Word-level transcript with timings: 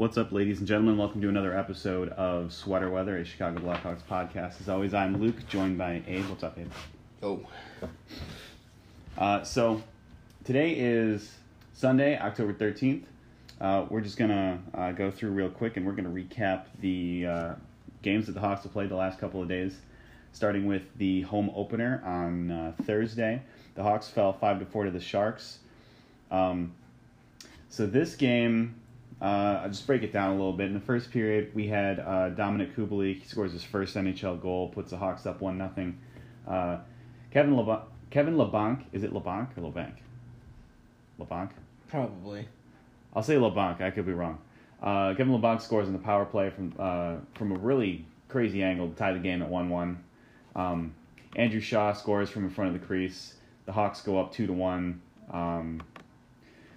What's 0.00 0.16
up, 0.16 0.32
ladies 0.32 0.60
and 0.60 0.66
gentlemen? 0.66 0.96
Welcome 0.96 1.20
to 1.20 1.28
another 1.28 1.54
episode 1.54 2.08
of 2.08 2.54
Sweater 2.54 2.88
Weather, 2.88 3.18
a 3.18 3.24
Chicago 3.26 3.60
Blackhawks 3.60 4.00
podcast. 4.00 4.58
As 4.58 4.66
always, 4.66 4.94
I'm 4.94 5.20
Luke, 5.20 5.46
joined 5.46 5.76
by 5.76 6.02
Abe. 6.06 6.26
What's 6.30 6.42
up, 6.42 6.58
Abe? 6.58 6.72
Oh. 7.22 7.40
Uh, 9.18 9.42
so, 9.42 9.82
today 10.44 10.72
is 10.72 11.36
Sunday, 11.74 12.18
October 12.18 12.54
13th. 12.54 13.02
Uh, 13.60 13.84
we're 13.90 14.00
just 14.00 14.16
going 14.16 14.30
to 14.30 14.58
uh, 14.72 14.92
go 14.92 15.10
through 15.10 15.32
real 15.32 15.50
quick 15.50 15.76
and 15.76 15.84
we're 15.84 15.92
going 15.92 16.04
to 16.04 16.10
recap 16.10 16.64
the 16.80 17.26
uh, 17.26 17.54
games 18.00 18.24
that 18.24 18.32
the 18.32 18.40
Hawks 18.40 18.62
have 18.62 18.72
played 18.72 18.88
the 18.88 18.96
last 18.96 19.18
couple 19.18 19.42
of 19.42 19.48
days, 19.48 19.76
starting 20.32 20.64
with 20.64 20.84
the 20.96 21.20
home 21.22 21.50
opener 21.54 22.02
on 22.06 22.50
uh, 22.50 22.72
Thursday. 22.84 23.42
The 23.74 23.82
Hawks 23.82 24.08
fell 24.08 24.32
5 24.32 24.60
to 24.60 24.64
4 24.64 24.84
to 24.84 24.90
the 24.92 25.00
Sharks. 25.00 25.58
Um, 26.30 26.72
so, 27.68 27.86
this 27.86 28.14
game 28.14 28.76
uh, 29.20 29.60
I'll 29.62 29.68
just 29.68 29.86
break 29.86 30.02
it 30.02 30.12
down 30.12 30.30
a 30.30 30.34
little 30.34 30.52
bit. 30.52 30.68
In 30.68 30.74
the 30.74 30.80
first 30.80 31.10
period, 31.10 31.54
we 31.54 31.66
had 31.66 32.00
uh, 32.00 32.30
Dominik 32.30 32.74
Kubalik. 32.74 33.20
He 33.22 33.28
scores 33.28 33.52
his 33.52 33.62
first 33.62 33.94
NHL 33.94 34.40
goal, 34.40 34.68
puts 34.68 34.90
the 34.90 34.96
Hawks 34.96 35.26
up 35.26 35.40
one 35.40 35.58
nothing. 35.58 35.98
Uh, 36.48 36.78
Kevin 37.30 37.56
LeBlanc, 37.56 37.82
Kevin 38.10 38.38
LeBlanc, 38.38 38.86
is 38.92 39.02
it 39.04 39.12
LeBlanc 39.12 39.50
or 39.56 39.62
LeBlanc? 39.62 39.94
LeBlanc. 41.18 41.50
Probably. 41.88 42.48
I'll 43.14 43.22
say 43.22 43.36
LeBlanc. 43.36 43.80
I 43.80 43.90
could 43.90 44.06
be 44.06 44.12
wrong. 44.12 44.38
Uh, 44.82 45.14
Kevin 45.14 45.32
LeBlanc 45.32 45.60
scores 45.60 45.86
in 45.86 45.92
the 45.92 45.98
power 45.98 46.24
play 46.24 46.48
from 46.50 46.72
uh, 46.78 47.16
from 47.34 47.52
a 47.52 47.58
really 47.58 48.06
crazy 48.28 48.62
angle 48.62 48.88
to 48.88 48.94
tie 48.94 49.12
the 49.12 49.18
game 49.18 49.42
at 49.42 49.48
one 49.48 49.68
one. 49.68 50.02
Um, 50.56 50.94
Andrew 51.36 51.60
Shaw 51.60 51.92
scores 51.92 52.30
from 52.30 52.44
in 52.44 52.50
front 52.50 52.74
of 52.74 52.80
the 52.80 52.86
crease. 52.86 53.34
The 53.66 53.72
Hawks 53.72 54.00
go 54.00 54.18
up 54.18 54.32
two 54.32 54.46
to 54.46 54.52
one. 54.52 55.02
Um, 55.30 55.82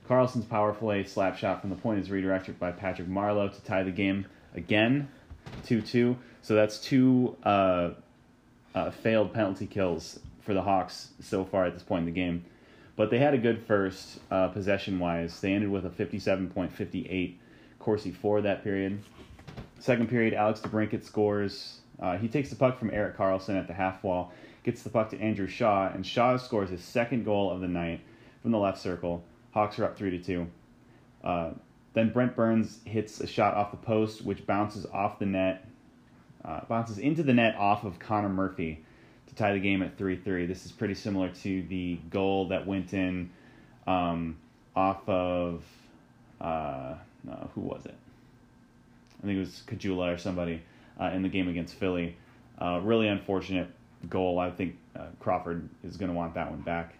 Karlsson's 0.07 0.45
power 0.45 0.73
play 0.73 1.03
slap 1.03 1.37
shot 1.37 1.61
from 1.61 1.69
the 1.69 1.75
point 1.75 1.99
is 1.99 2.11
redirected 2.11 2.59
by 2.59 2.71
Patrick 2.71 3.07
Marleau 3.07 3.53
to 3.53 3.61
tie 3.63 3.83
the 3.83 3.91
game 3.91 4.25
again, 4.53 5.07
2 5.65 5.81
2. 5.81 6.17
So 6.41 6.55
that's 6.55 6.77
two 6.77 7.37
uh, 7.43 7.91
uh, 8.75 8.91
failed 8.91 9.33
penalty 9.33 9.65
kills 9.65 10.19
for 10.41 10.53
the 10.53 10.61
Hawks 10.61 11.09
so 11.21 11.45
far 11.45 11.65
at 11.65 11.73
this 11.73 11.83
point 11.83 12.01
in 12.01 12.05
the 12.05 12.11
game. 12.11 12.43
But 12.95 13.09
they 13.09 13.17
had 13.17 13.33
a 13.33 13.37
good 13.37 13.63
first 13.63 14.19
uh, 14.29 14.49
possession 14.49 14.99
wise. 14.99 15.39
They 15.39 15.53
ended 15.53 15.71
with 15.71 15.85
a 15.85 15.89
57.58 15.89 17.35
Corsi 17.79 18.11
for 18.11 18.41
that 18.41 18.63
period. 18.63 19.01
Second 19.79 20.09
period, 20.09 20.33
Alex 20.33 20.59
DeBrincat 20.59 21.03
scores. 21.03 21.79
Uh, 21.99 22.17
he 22.17 22.27
takes 22.27 22.49
the 22.49 22.55
puck 22.55 22.77
from 22.77 22.91
Erik 22.91 23.17
Karlsson 23.17 23.57
at 23.57 23.67
the 23.67 23.73
half 23.73 24.03
wall, 24.03 24.31
gets 24.63 24.83
the 24.83 24.89
puck 24.89 25.09
to 25.11 25.19
Andrew 25.19 25.47
Shaw, 25.47 25.87
and 25.87 26.05
Shaw 26.05 26.37
scores 26.37 26.69
his 26.69 26.83
second 26.83 27.23
goal 27.23 27.51
of 27.51 27.61
the 27.61 27.67
night 27.67 28.01
from 28.41 28.51
the 28.51 28.57
left 28.57 28.79
circle. 28.79 29.23
Hawks 29.53 29.79
are 29.79 29.85
up 29.85 29.97
three 29.97 30.11
to 30.11 30.19
two. 30.19 30.47
Uh, 31.23 31.51
then 31.93 32.11
Brent 32.11 32.35
Burns 32.35 32.79
hits 32.85 33.19
a 33.21 33.27
shot 33.27 33.53
off 33.53 33.71
the 33.71 33.77
post, 33.77 34.25
which 34.25 34.45
bounces 34.47 34.85
off 34.87 35.19
the 35.19 35.25
net, 35.25 35.67
uh, 36.43 36.61
bounces 36.67 36.97
into 36.97 37.23
the 37.23 37.33
net 37.33 37.55
off 37.55 37.83
of 37.83 37.99
Connor 37.99 38.29
Murphy 38.29 38.83
to 39.27 39.35
tie 39.35 39.53
the 39.53 39.59
game 39.59 39.83
at 39.83 39.97
three 39.97 40.15
three. 40.15 40.45
This 40.45 40.65
is 40.65 40.71
pretty 40.71 40.95
similar 40.95 41.29
to 41.29 41.63
the 41.63 41.99
goal 42.09 42.47
that 42.49 42.65
went 42.65 42.93
in 42.93 43.29
um, 43.85 44.37
off 44.75 45.07
of 45.07 45.63
uh, 46.41 46.95
no, 47.23 47.49
who 47.55 47.61
was 47.61 47.85
it? 47.85 47.95
I 49.21 49.25
think 49.25 49.37
it 49.37 49.39
was 49.39 49.63
Caggiula 49.67 50.13
or 50.13 50.17
somebody 50.17 50.61
uh, 50.99 51.05
in 51.05 51.21
the 51.21 51.29
game 51.29 51.47
against 51.47 51.75
Philly. 51.75 52.17
Uh, 52.59 52.79
really 52.83 53.07
unfortunate 53.07 53.69
goal. 54.09 54.39
I 54.39 54.51
think 54.51 54.77
uh, 54.95 55.05
Crawford 55.19 55.69
is 55.83 55.95
going 55.97 56.09
to 56.09 56.15
want 56.15 56.33
that 56.33 56.49
one 56.49 56.61
back. 56.61 56.95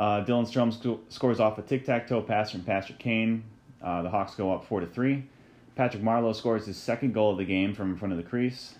Uh, 0.00 0.24
Dylan 0.24 0.48
Strome 0.50 0.72
sc- 0.72 1.12
scores 1.12 1.40
off 1.40 1.58
a 1.58 1.62
tic 1.62 1.84
tac 1.84 2.08
toe 2.08 2.22
pass 2.22 2.50
from 2.50 2.62
Patrick 2.62 2.98
Kane. 2.98 3.44
Uh, 3.82 4.00
the 4.00 4.08
Hawks 4.08 4.34
go 4.34 4.50
up 4.50 4.64
four 4.64 4.80
to 4.80 4.86
three. 4.86 5.24
Patrick 5.76 6.02
Marleau 6.02 6.34
scores 6.34 6.64
his 6.64 6.78
second 6.78 7.12
goal 7.12 7.32
of 7.32 7.36
the 7.36 7.44
game 7.44 7.74
from 7.74 7.90
in 7.90 7.96
front 7.98 8.12
of 8.12 8.16
the 8.16 8.24
crease. 8.24 8.76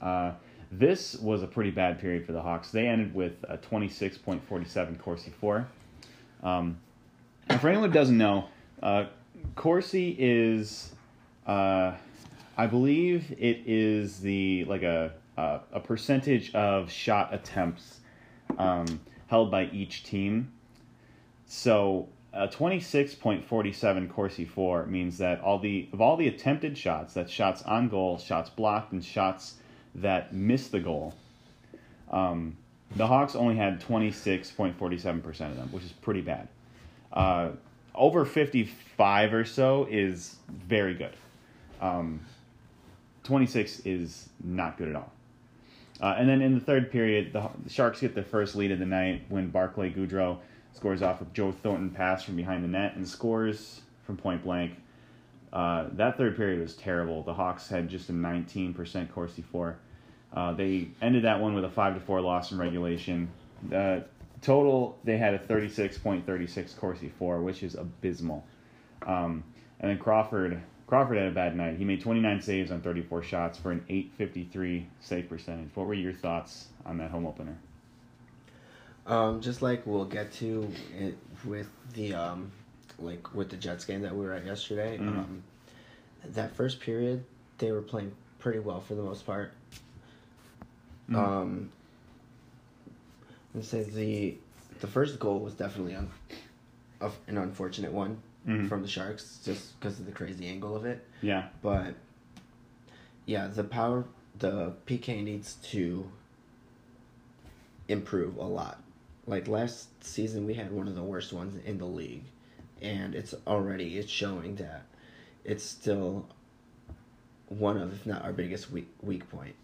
Uh, 0.00 0.32
this 0.72 1.14
was 1.16 1.42
a 1.42 1.46
pretty 1.46 1.70
bad 1.70 2.00
period 2.00 2.24
for 2.24 2.32
the 2.32 2.40
Hawks. 2.40 2.70
They 2.70 2.86
ended 2.88 3.14
with 3.14 3.34
a 3.50 3.58
26.47 3.58 4.98
Corsi 4.98 5.30
for. 5.38 5.68
Um, 6.42 6.78
and 7.50 7.60
for 7.60 7.68
anyone 7.68 7.90
who 7.90 7.94
doesn't 7.94 8.16
know, 8.16 8.46
uh, 8.82 9.04
Corsi 9.56 10.16
is, 10.18 10.94
uh, 11.46 11.92
I 12.56 12.66
believe 12.66 13.30
it 13.38 13.62
is 13.66 14.20
the 14.20 14.64
like 14.64 14.82
a 14.82 15.12
a, 15.36 15.60
a 15.74 15.80
percentage 15.80 16.54
of 16.54 16.90
shot 16.90 17.34
attempts. 17.34 18.00
Um, 18.58 19.00
held 19.26 19.50
by 19.50 19.64
each 19.66 20.04
team. 20.04 20.52
So 21.46 22.08
a 22.32 22.48
26.47 22.48 24.10
Corsi 24.10 24.44
for 24.44 24.86
means 24.86 25.18
that 25.18 25.40
all 25.40 25.58
the 25.58 25.88
of 25.92 26.00
all 26.00 26.16
the 26.16 26.28
attempted 26.28 26.76
shots, 26.76 27.14
that's 27.14 27.32
shots 27.32 27.62
on 27.62 27.88
goal, 27.88 28.18
shots 28.18 28.50
blocked, 28.50 28.92
and 28.92 29.04
shots 29.04 29.54
that 29.94 30.34
miss 30.34 30.68
the 30.68 30.80
goal. 30.80 31.14
Um, 32.10 32.56
the 32.94 33.06
Hawks 33.06 33.34
only 33.34 33.56
had 33.56 33.80
26.47% 33.80 35.26
of 35.26 35.56
them, 35.56 35.68
which 35.72 35.82
is 35.82 35.92
pretty 35.92 36.20
bad. 36.20 36.48
Uh, 37.12 37.50
over 37.94 38.24
55 38.24 39.34
or 39.34 39.44
so 39.44 39.86
is 39.90 40.36
very 40.48 40.94
good. 40.94 41.14
Um, 41.80 42.20
26 43.24 43.80
is 43.80 44.28
not 44.44 44.78
good 44.78 44.88
at 44.88 44.96
all. 44.96 45.12
Uh, 46.00 46.14
and 46.18 46.28
then 46.28 46.42
in 46.42 46.54
the 46.54 46.60
third 46.60 46.90
period, 46.90 47.32
the, 47.32 47.48
the, 47.64 47.70
Sharks 47.70 48.00
get 48.00 48.14
their 48.14 48.24
first 48.24 48.54
lead 48.54 48.70
of 48.70 48.78
the 48.78 48.86
night 48.86 49.22
when 49.28 49.48
Barclay 49.48 49.90
Goodrow 49.90 50.38
scores 50.72 51.00
off 51.00 51.22
a 51.22 51.26
Joe 51.32 51.52
Thornton 51.52 51.90
pass 51.90 52.22
from 52.22 52.36
behind 52.36 52.62
the 52.62 52.68
net 52.68 52.96
and 52.96 53.08
scores 53.08 53.80
from 54.04 54.16
point 54.16 54.44
blank. 54.44 54.72
Uh, 55.52 55.86
that 55.92 56.18
third 56.18 56.36
period 56.36 56.60
was 56.60 56.74
terrible. 56.74 57.22
The 57.22 57.32
Hawks 57.32 57.68
had 57.68 57.88
just 57.88 58.10
a 58.10 58.12
19% 58.12 59.10
Corsi 59.10 59.42
for. 59.42 59.78
Uh, 60.34 60.52
they 60.52 60.88
ended 61.00 61.24
that 61.24 61.40
one 61.40 61.54
with 61.54 61.64
a 61.64 61.70
5 61.70 61.94
to 61.94 62.00
4 62.00 62.20
loss 62.20 62.52
in 62.52 62.58
regulation. 62.58 63.28
Uh, 63.72 64.00
total, 64.42 64.98
they 65.04 65.16
had 65.16 65.32
a 65.32 65.38
36.36 65.38 66.76
Corsi 66.76 67.08
for, 67.18 67.40
which 67.40 67.62
is 67.62 67.74
abysmal. 67.74 68.44
Um, 69.06 69.44
and 69.80 69.90
then 69.90 69.98
Crawford 69.98 70.60
Crawford 70.86 71.18
had 71.18 71.26
a 71.26 71.32
bad 71.32 71.56
night. 71.56 71.76
He 71.76 71.84
made 71.84 72.00
29 72.00 72.40
saves 72.40 72.70
on 72.70 72.80
34 72.80 73.22
shots 73.22 73.58
for 73.58 73.72
an 73.72 73.84
853 73.88 74.86
save 75.00 75.28
percentage. 75.28 75.70
What 75.74 75.86
were 75.86 75.94
your 75.94 76.12
thoughts 76.12 76.68
on 76.84 76.98
that 76.98 77.10
home 77.10 77.26
opener? 77.26 77.56
Um, 79.06 79.40
just 79.40 79.62
like 79.62 79.86
we'll 79.86 80.04
get 80.04 80.32
to 80.34 80.70
it 80.96 81.16
with 81.44 81.68
the 81.94 82.14
um, 82.14 82.50
like 82.98 83.34
with 83.34 83.50
the 83.50 83.56
Jets 83.56 83.84
game 83.84 84.02
that 84.02 84.14
we 84.14 84.24
were 84.24 84.32
at 84.32 84.44
yesterday. 84.44 84.96
Mm-hmm. 84.96 85.18
Um, 85.18 85.42
that 86.24 86.54
first 86.54 86.80
period, 86.80 87.24
they 87.58 87.70
were 87.72 87.82
playing 87.82 88.12
pretty 88.38 88.58
well 88.58 88.80
for 88.80 88.94
the 88.94 89.02
most 89.02 89.26
part. 89.26 89.52
Mm-hmm. 91.10 91.16
Um, 91.16 91.72
let's 93.54 93.68
say 93.68 93.82
the 93.84 94.36
the 94.80 94.86
first 94.86 95.18
goal 95.18 95.40
was 95.40 95.54
definitely 95.54 95.94
un, 95.94 96.10
an 97.00 97.38
unfortunate 97.38 97.92
one 97.92 98.20
mm-hmm. 98.46 98.68
from 98.68 98.82
the 98.82 98.88
Sharks 98.88 99.40
just 99.44 99.78
because 99.78 99.98
of 99.98 100.06
the 100.06 100.12
crazy 100.12 100.46
angle 100.46 100.76
of 100.76 100.84
it. 100.84 101.04
Yeah. 101.20 101.48
But 101.62 101.94
yeah, 103.24 103.48
the 103.48 103.64
power 103.64 104.04
the 104.38 104.74
PK 104.86 105.22
needs 105.22 105.54
to 105.70 106.10
improve 107.88 108.36
a 108.36 108.44
lot. 108.44 108.82
Like 109.26 109.48
last 109.48 109.88
season 110.04 110.46
we 110.46 110.54
had 110.54 110.70
one 110.70 110.88
of 110.88 110.94
the 110.94 111.02
worst 111.02 111.32
ones 111.32 111.60
in 111.64 111.78
the 111.78 111.86
league 111.86 112.24
and 112.80 113.14
it's 113.14 113.34
already 113.46 113.98
it's 113.98 114.10
showing 114.10 114.56
that 114.56 114.82
it's 115.44 115.64
still 115.64 116.26
one 117.48 117.78
of 117.78 117.92
if 117.92 118.06
not 118.06 118.22
our 118.22 118.32
biggest 118.32 118.70
weak 118.70 118.88
weak 119.02 119.28
point. 119.30 119.54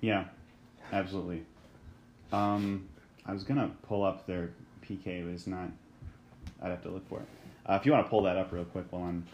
Yeah. 0.00 0.24
Absolutely. 0.92 1.44
Um 2.32 2.88
I 3.24 3.32
was 3.32 3.44
gonna 3.44 3.70
pull 3.82 4.02
up 4.02 4.26
their 4.26 4.50
PK, 4.82 5.24
but 5.24 5.32
it's 5.32 5.46
not. 5.46 5.70
I'd 6.60 6.70
have 6.70 6.82
to 6.82 6.90
look 6.90 7.08
for 7.08 7.20
it. 7.20 7.28
Uh, 7.68 7.74
if 7.74 7.86
you 7.86 7.92
want 7.92 8.04
to 8.04 8.10
pull 8.10 8.22
that 8.22 8.36
up 8.36 8.52
real 8.52 8.64
quick 8.64 8.86
while 8.90 9.04
I'm 9.04 9.26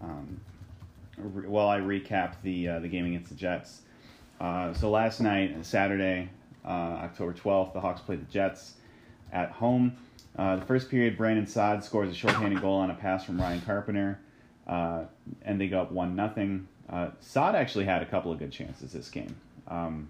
um, 0.00 0.40
re- 1.16 1.46
while 1.46 1.68
I 1.68 1.78
recap 1.78 2.34
the 2.42 2.68
uh, 2.68 2.78
the 2.80 2.88
game 2.88 3.06
against 3.06 3.28
the 3.28 3.36
Jets. 3.36 3.82
Uh, 4.40 4.72
so 4.72 4.90
last 4.90 5.20
night, 5.20 5.64
Saturday, 5.64 6.28
uh, 6.64 6.68
October 6.68 7.32
twelfth, 7.32 7.72
the 7.72 7.80
Hawks 7.80 8.00
played 8.00 8.20
the 8.20 8.32
Jets 8.32 8.74
at 9.32 9.50
home. 9.50 9.96
Uh, 10.36 10.56
the 10.56 10.64
first 10.64 10.90
period, 10.90 11.16
Brandon 11.16 11.46
Saad 11.46 11.82
scores 11.82 12.10
a 12.10 12.14
shorthanded 12.14 12.60
goal 12.60 12.74
on 12.74 12.90
a 12.90 12.94
pass 12.94 13.24
from 13.24 13.40
Ryan 13.40 13.60
Carpenter, 13.60 14.20
uh, 14.66 15.04
and 15.42 15.60
they 15.60 15.68
go 15.68 15.80
up 15.80 15.90
one 15.90 16.14
nothing. 16.14 16.68
Saad 17.20 17.54
actually 17.54 17.84
had 17.84 18.02
a 18.02 18.06
couple 18.06 18.32
of 18.32 18.38
good 18.38 18.52
chances 18.52 18.92
this 18.92 19.10
game. 19.10 19.34
Um, 19.66 20.08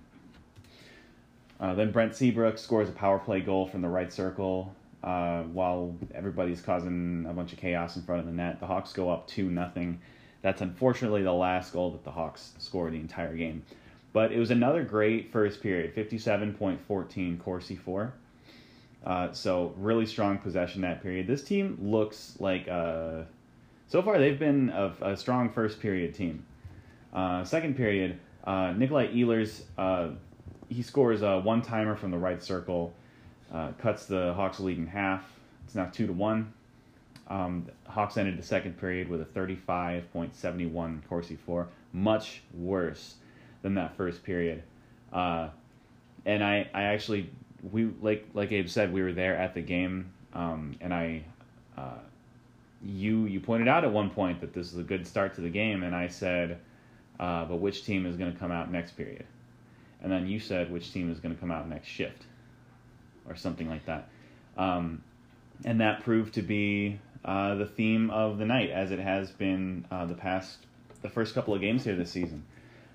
then 1.61 1.91
Brent 1.91 2.15
Seabrook 2.15 2.59
scores 2.59 2.88
a 2.88 2.93
power 2.93 3.19
play 3.19 3.41
goal 3.41 3.67
from 3.67 3.82
the 3.82 3.88
right 3.88 4.12
circle 4.12 4.75
uh, 5.03 5.43
while 5.45 5.95
everybody's 6.15 6.61
causing 6.61 7.27
a 7.29 7.33
bunch 7.33 7.53
of 7.53 7.59
chaos 7.59 7.97
in 7.97 8.03
front 8.03 8.21
of 8.21 8.27
the 8.27 8.33
net. 8.33 8.61
The 8.61 8.67
Hawks 8.67 8.93
go 8.93 9.11
up 9.11 9.27
2 9.29 9.50
nothing. 9.50 10.00
That's 10.43 10.61
unfortunately 10.61 11.23
the 11.23 11.33
last 11.33 11.73
goal 11.73 11.91
that 11.93 12.05
the 12.05 12.11
Hawks 12.11 12.53
scored 12.59 12.93
the 12.93 12.99
entire 12.99 13.37
game. 13.37 13.62
But 14.12 14.33
it 14.33 14.39
was 14.39 14.50
another 14.50 14.83
great 14.83 15.33
first 15.33 15.62
period 15.62 15.95
57.14 15.95 17.39
Corsi 17.41 17.77
for. 17.77 18.12
Uh, 19.05 19.33
so, 19.33 19.75
really 19.77 20.06
strong 20.06 20.39
possession 20.39 20.81
that 20.83 21.03
period. 21.03 21.27
This 21.27 21.44
team 21.44 21.79
looks 21.81 22.35
like 22.41 22.67
a, 22.67 23.27
so 23.87 24.03
far 24.03 24.19
they've 24.19 24.39
been 24.39 24.71
a, 24.71 24.93
a 25.01 25.17
strong 25.17 25.51
first 25.51 25.81
period 25.81 26.15
team. 26.15 26.44
Uh, 27.12 27.44
second 27.44 27.77
period, 27.77 28.19
uh, 28.44 28.73
Nikolai 28.73 29.09
Ehlers, 29.15 29.62
uh, 29.79 30.09
he 30.69 30.83
scores 30.83 31.23
a 31.23 31.39
one 31.39 31.62
timer 31.62 31.97
from 31.97 32.11
the 32.11 32.19
right 32.19 32.43
circle, 32.43 32.93
uh, 33.53 33.73
cuts 33.79 34.06
the 34.06 34.35
Hawks 34.35 34.61
lead 34.61 34.79
in 34.79 34.87
half. 34.87 35.25
It's 35.65 35.75
now 35.75 35.87
two 35.87 36.06
to 36.06 36.12
one. 36.12 36.53
Um, 37.29 37.67
Hawks 37.87 38.17
ended 38.17 38.39
the 38.39 38.43
second 38.43 38.79
period 38.81 39.09
with 39.09 39.21
a 39.21 39.25
35.71 39.27 41.00
Corsi 41.09 41.37
for, 41.37 41.69
much 41.93 42.43
worse 42.55 43.17
than 43.62 43.75
that 43.75 43.97
first 43.97 44.23
period. 44.25 44.62
Uh, 45.12 45.49
and 46.25 46.43
I, 46.43 46.69
I 46.73 46.85
actually, 46.85 47.31
we 47.73 47.91
like 48.00 48.27
like 48.35 48.53
Abe 48.53 48.69
said, 48.69 48.93
we 48.93 49.03
were 49.03 49.12
there 49.12 49.37
at 49.37 49.55
the 49.55 49.61
game, 49.61 50.11
um, 50.33 50.77
and 50.81 50.93
I, 50.93 51.23
uh, 51.77 51.99
you 52.83 53.25
you 53.25 53.41
pointed 53.41 53.69
out 53.69 53.85
at 53.85 53.93
one 53.93 54.11
point 54.11 54.41
that 54.41 54.53
this 54.53 54.73
is 54.73 54.79
a 54.79 54.83
good 54.83 55.06
start 55.06 55.35
to 55.35 55.41
the 55.41 55.49
game, 55.49 55.83
and 55.83 55.94
I 55.94 56.09
said, 56.09 56.59
uh, 57.19 57.44
but 57.44 57.56
which 57.56 57.85
team 57.85 58.06
is 58.06 58.17
going 58.17 58.33
to 58.33 58.39
come 58.39 58.53
out 58.53 58.71
next 58.71 58.93
period? 58.93 59.25
And 60.03 60.12
then 60.12 60.27
you 60.29 60.39
said 60.39 60.71
which 60.71 60.93
team 60.93 61.11
is 61.11 61.19
going 61.19 61.35
to 61.35 61.41
come 61.41 61.51
out 61.51 61.69
next 61.69 61.89
shift, 61.89 62.25
or 63.29 63.37
something 63.37 63.69
like 63.69 63.85
that. 63.87 64.09
Um, 64.57 65.03
and 65.65 65.81
that 65.81 66.05
proved 66.05 66.35
to 66.35 66.43
be 66.43 66.99
uh, 67.25 67.55
the 67.57 67.67
theme 67.67 68.11
of 68.11 68.39
the 68.39 68.45
night, 68.45 68.71
as 68.71 68.91
it 68.91 68.99
has 68.99 69.31
been 69.31 69.85
uh, 69.91 70.07
the 70.07 70.15
past, 70.15 70.59
the 71.03 71.09
first 71.09 71.35
couple 71.35 71.55
of 71.55 71.61
games 71.61 71.85
here 71.85 71.97
this 71.97 72.11
season. 72.11 72.45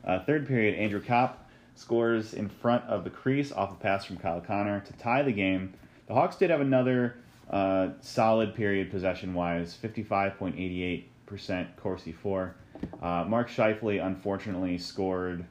Uh, 0.06 0.24
third 0.24 0.48
period, 0.48 0.76
Andrew 0.76 1.02
Copp 1.02 1.50
scores 1.76 2.34
in 2.34 2.50
front 2.50 2.84
of 2.86 3.04
the 3.04 3.10
crease 3.10 3.52
off 3.52 3.72
a 3.72 3.76
pass 3.76 4.06
from 4.06 4.18
Kyle 4.18 4.42
Connor 4.42 4.82
to 4.82 4.94
tie 4.94 5.24
the 5.24 5.32
game. 5.32 5.74
The 6.08 6.14
Hawks 6.14 6.36
did 6.36 6.50
have 6.50 6.62
another 6.62 7.16
uh, 7.50 7.90
solid 8.02 8.56
period 8.56 8.92
possession 8.92 9.34
wise, 9.34 9.78
55.88% 9.82 11.68
Corsi 11.78 12.12
for. 12.12 12.56
Uh, 13.02 13.26
Mark 13.28 13.50
Scheifele 13.50 14.06
unfortunately 14.06 14.78
scored 14.78 15.46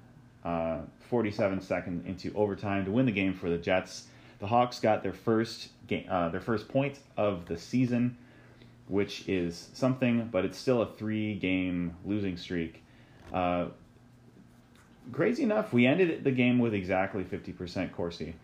uh, 0.45 0.81
47 1.09 1.61
seconds 1.61 2.07
into 2.07 2.33
overtime 2.37 2.85
to 2.85 2.91
win 2.91 3.07
the 3.07 3.13
game 3.13 3.35
for 3.35 3.49
the 3.49 3.59
Jets. 3.59 4.09
The 4.43 4.49
Hawks 4.49 4.81
got 4.81 5.05
their 5.05 5.13
first 5.13 5.69
game, 5.87 6.05
uh, 6.11 6.29
their 6.31 6.41
first 6.41 6.67
point 6.67 6.99
of 7.17 7.47
the 7.47 7.57
season, 7.57 8.17
which 8.89 9.29
is 9.29 9.69
something, 9.73 10.31
but 10.33 10.45
it's 10.45 10.59
still 10.59 10.83
a 10.83 10.87
three-game 10.87 11.95
losing 12.05 12.37
streak. 12.37 12.83
Uh, 13.33 13.67
crazy 15.13 15.45
enough, 15.45 15.73
we 15.73 15.87
ended 15.87 16.25
the 16.25 16.33
game 16.33 16.59
with 16.59 16.75
exactly 16.75 17.23
50% 17.23 17.93
Corsi, 17.93 18.35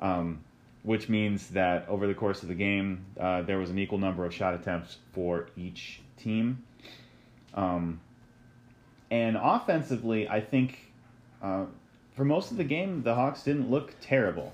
um, 0.00 0.42
which 0.82 1.08
means 1.08 1.46
that 1.50 1.88
over 1.88 2.08
the 2.08 2.14
course 2.14 2.42
of 2.42 2.48
the 2.48 2.56
game, 2.56 3.04
uh, 3.20 3.42
there 3.42 3.60
was 3.60 3.70
an 3.70 3.78
equal 3.78 3.98
number 3.98 4.24
of 4.24 4.34
shot 4.34 4.54
attempts 4.54 4.96
for 5.12 5.46
each 5.56 6.00
team. 6.16 6.64
Um, 7.54 8.00
and 9.08 9.36
offensively, 9.36 10.28
I 10.28 10.40
think 10.40 10.92
uh, 11.40 11.66
for 12.16 12.24
most 12.24 12.50
of 12.50 12.56
the 12.56 12.64
game, 12.64 13.04
the 13.04 13.14
Hawks 13.14 13.44
didn't 13.44 13.70
look 13.70 13.94
terrible. 14.00 14.52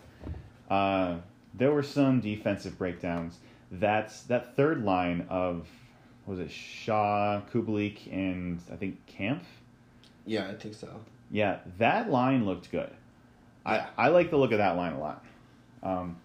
Uh, 0.70 1.16
there 1.52 1.72
were 1.72 1.82
some 1.82 2.20
defensive 2.20 2.78
breakdowns. 2.78 3.38
That's 3.70 4.22
that 4.22 4.56
third 4.56 4.84
line 4.84 5.26
of 5.28 5.68
was 6.26 6.38
it 6.38 6.50
Shaw, 6.50 7.40
Kubalik, 7.52 8.12
and 8.12 8.60
I 8.72 8.76
think 8.76 9.04
Kampf. 9.06 9.46
Yeah, 10.26 10.48
I 10.48 10.54
think 10.54 10.74
so. 10.74 11.00
Yeah, 11.30 11.58
that 11.78 12.10
line 12.10 12.46
looked 12.46 12.70
good. 12.70 12.90
I, 13.66 13.86
I 13.96 14.08
like 14.08 14.30
the 14.30 14.36
look 14.36 14.52
of 14.52 14.58
that 14.58 14.76
line 14.76 14.92
a 14.92 15.00
lot. 15.00 15.24
Um, 15.82 16.16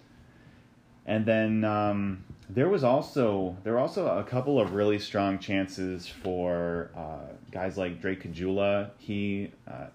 and 1.05 1.25
then 1.25 1.63
um, 1.63 2.23
there 2.49 2.69
was 2.69 2.83
also 2.83 3.57
there 3.63 3.73
were 3.73 3.79
also 3.79 4.17
a 4.17 4.23
couple 4.23 4.59
of 4.59 4.73
really 4.73 4.99
strong 4.99 5.39
chances 5.39 6.07
for 6.07 6.89
uh, 6.95 7.33
guys 7.51 7.77
like 7.77 8.01
Drake 8.01 8.23
Caggiula. 8.23 8.89
He 8.97 9.51
uh, 9.67 9.87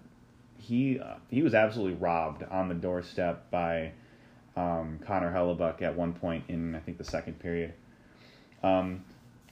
he 0.57 0.99
uh, 0.99 1.15
he 1.29 1.41
was 1.41 1.53
absolutely 1.53 1.95
robbed 1.95 2.43
on 2.43 2.69
the 2.69 2.75
doorstep 2.75 3.49
by 3.51 3.91
um, 4.55 4.99
Connor 5.05 5.31
Hellebuyck 5.33 5.81
at 5.81 5.95
one 5.95 6.13
point 6.13 6.43
in 6.47 6.75
I 6.75 6.79
think 6.79 6.97
the 6.97 7.03
second 7.03 7.39
period. 7.39 7.73
Um, 8.63 9.03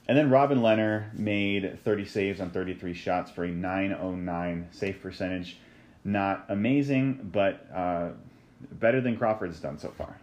and 0.08 0.18
then 0.18 0.30
Robin 0.30 0.58
Lehner 0.60 1.12
made 1.16 1.78
30 1.84 2.04
saves 2.04 2.40
on 2.40 2.50
33 2.50 2.94
shots 2.94 3.30
for 3.30 3.44
a 3.44 3.48
909 3.48 4.68
save 4.72 5.00
percentage. 5.00 5.58
Not 6.04 6.46
amazing, 6.48 7.30
but 7.32 7.66
uh, 7.74 8.10
better 8.72 9.00
than 9.00 9.16
Crawford's 9.16 9.60
done 9.60 9.78
so 9.78 9.90
far. 9.90 10.18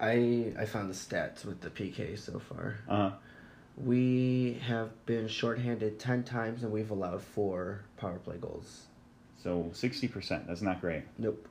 I 0.00 0.52
I 0.58 0.64
found 0.64 0.90
the 0.90 0.94
stats 0.94 1.44
with 1.44 1.60
the 1.60 1.70
PK 1.70 2.18
so 2.18 2.38
far. 2.38 2.78
Uh-huh. 2.88 3.10
We 3.76 4.60
have 4.66 4.90
been 5.06 5.28
shorthanded 5.28 5.98
ten 5.98 6.24
times 6.24 6.62
and 6.62 6.72
we've 6.72 6.90
allowed 6.90 7.22
four 7.22 7.82
power 7.96 8.18
play 8.18 8.36
goals. 8.36 8.86
so 9.42 9.70
60%. 9.72 10.46
That's 10.46 10.62
not 10.62 10.80
great. 10.80 11.02
Nope. 11.16 11.46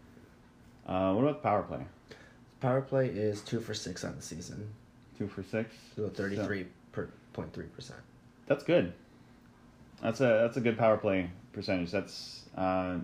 Uh, 0.88 1.14
what 1.14 1.24
about 1.24 1.44
power 1.44 1.64
play? 1.64 1.80
Power 2.62 2.82
play 2.82 3.08
is 3.08 3.42
two 3.42 3.60
for 3.60 3.74
six 3.74 4.04
on 4.04 4.16
the 4.16 4.22
season. 4.22 4.70
Two 5.18 5.28
for 5.28 5.44
six. 5.44 5.76
So 5.96 6.08
thirty 6.10 6.36
three 6.38 6.68
per 6.92 7.10
point 7.34 7.54
three 7.54 7.66
percent. 7.66 8.00
That's 8.48 8.64
good. 8.64 8.94
That's 10.02 10.22
a 10.22 10.40
that's 10.44 10.58
a 10.58 10.62
good 10.62 10.78
power 10.78 10.98
play 10.98 11.30
percentage. 11.54 11.92
That's. 11.92 12.44
Uh, 12.56 12.98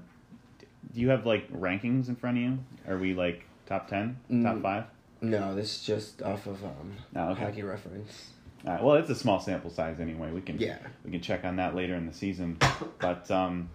do 0.94 1.00
you 1.02 1.10
have 1.10 1.26
like 1.26 1.52
rankings 1.52 2.08
in 2.10 2.16
front 2.16 2.38
of 2.38 2.44
you? 2.44 2.60
Are 2.88 2.98
we 2.98 3.14
like 3.14 3.44
top 3.66 3.88
ten, 3.90 4.18
top 4.44 4.56
Mm. 4.58 4.62
five? 4.62 4.84
No, 5.22 5.56
this 5.56 5.78
is 5.78 5.84
just 5.86 6.22
off 6.22 6.46
of 6.48 6.64
um 6.64 6.94
Oh, 7.16 7.30
okay. 7.32 7.46
hockey 7.46 7.64
reference. 7.64 8.30
Uh, 8.66 8.78
well, 8.82 8.96
it's 8.96 9.10
a 9.10 9.16
small 9.16 9.40
sample 9.40 9.70
size 9.70 10.00
anyway. 10.00 10.32
We 10.32 10.42
can 10.42 10.58
Yeah. 10.60 10.78
we 11.06 11.12
can 11.12 11.22
check 11.22 11.44
on 11.46 11.58
that 11.58 11.76
later 11.76 11.96
in 11.96 12.06
the 12.08 12.14
season. 12.14 12.58
But 13.00 13.30
um, 13.32 13.70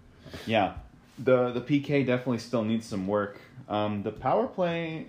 yeah, 0.46 0.74
the 1.18 1.50
the 1.52 1.60
PK 1.60 2.04
definitely 2.06 2.38
still 2.38 2.64
needs 2.64 2.86
some 2.86 3.06
work. 3.06 3.40
Um, 3.68 4.02
the 4.02 4.12
power 4.12 4.46
play, 4.46 5.06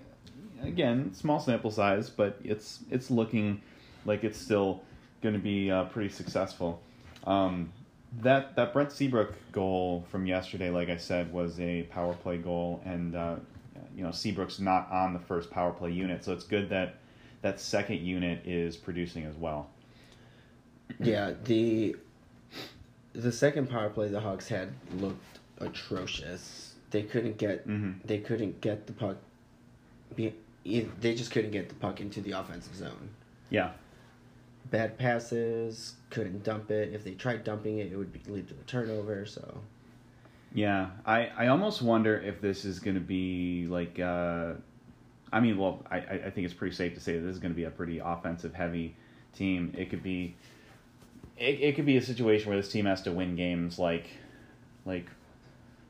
again, 0.61 1.13
small 1.13 1.39
sample 1.39 1.71
size, 1.71 2.09
but 2.09 2.39
it's 2.43 2.79
it's 2.89 3.09
looking 3.09 3.61
like 4.05 4.23
it's 4.23 4.39
still 4.39 4.81
going 5.21 5.33
to 5.33 5.39
be 5.39 5.71
uh, 5.71 5.85
pretty 5.85 6.09
successful. 6.09 6.81
Um, 7.25 7.71
that 8.21 8.55
that 8.55 8.73
Brent 8.73 8.91
Seabrook 8.91 9.33
goal 9.51 10.05
from 10.09 10.25
yesterday, 10.25 10.69
like 10.69 10.89
I 10.89 10.97
said, 10.97 11.31
was 11.31 11.59
a 11.59 11.83
power 11.83 12.13
play 12.13 12.37
goal, 12.37 12.81
and 12.85 13.15
uh, 13.15 13.35
you 13.95 14.03
know 14.03 14.11
Seabrook's 14.11 14.59
not 14.59 14.91
on 14.91 15.13
the 15.13 15.19
first 15.19 15.51
power 15.51 15.71
play 15.71 15.91
unit, 15.91 16.23
so 16.23 16.33
it's 16.33 16.43
good 16.43 16.69
that 16.69 16.95
that 17.41 17.59
second 17.59 17.99
unit 17.99 18.45
is 18.45 18.75
producing 18.75 19.25
as 19.25 19.35
well. 19.35 19.69
Yeah, 20.99 21.33
the 21.45 21.95
the 23.13 23.31
second 23.31 23.69
power 23.69 23.89
play 23.89 24.09
the 24.09 24.19
Hawks 24.19 24.47
had 24.47 24.73
looked 24.97 25.39
atrocious. 25.59 26.68
They 26.91 27.03
couldn't 27.03 27.37
get 27.37 27.67
Mhm. 27.67 27.95
they 28.05 28.19
couldn't 28.19 28.61
get 28.61 28.87
the 28.87 28.93
puck. 28.93 29.17
Be, 30.15 30.33
they 30.63 31.15
just 31.15 31.31
couldn't 31.31 31.51
get 31.51 31.69
the 31.69 31.75
puck 31.75 32.01
into 32.01 32.21
the 32.21 32.31
offensive 32.31 32.75
zone. 32.75 33.09
Yeah. 33.49 33.71
Bad 34.71 34.97
passes, 34.97 35.95
couldn't 36.09 36.43
dump 36.43 36.69
it. 36.71 36.93
If 36.93 37.03
they 37.03 37.11
tried 37.15 37.43
dumping 37.43 37.79
it, 37.79 37.91
it 37.91 37.95
would 37.97 38.11
be, 38.13 38.19
lead 38.31 38.47
to 38.49 38.53
a 38.55 38.63
turnover. 38.67 39.25
So 39.25 39.61
Yeah, 40.53 40.89
I, 41.05 41.27
I 41.37 41.47
almost 41.47 41.81
wonder 41.81 42.19
if 42.19 42.41
this 42.41 42.65
is 42.65 42.79
going 42.79 42.95
to 42.95 43.01
be 43.01 43.67
like, 43.67 43.99
uh, 43.99 44.53
I 45.31 45.39
mean, 45.39 45.57
well, 45.57 45.83
I, 45.89 45.97
I 45.97 46.13
I 46.25 46.29
think 46.31 46.45
it's 46.45 46.53
pretty 46.53 46.75
safe 46.75 46.93
to 46.95 46.99
say 46.99 47.13
that 47.13 47.21
this 47.21 47.33
is 47.33 47.39
going 47.39 47.51
to 47.51 47.55
be 47.55 47.65
a 47.65 47.69
pretty 47.71 47.99
offensive 47.99 48.53
heavy 48.53 48.95
team. 49.35 49.73
It 49.77 49.89
could 49.91 50.01
be, 50.03 50.35
it, 51.37 51.61
it 51.61 51.75
could 51.75 51.85
be 51.85 51.97
a 51.97 52.01
situation 52.01 52.49
where 52.49 52.57
this 52.57 52.71
team 52.71 52.85
has 52.85 53.03
to 53.03 53.11
win 53.11 53.35
games 53.35 53.77
like, 53.79 54.07
like, 54.85 55.05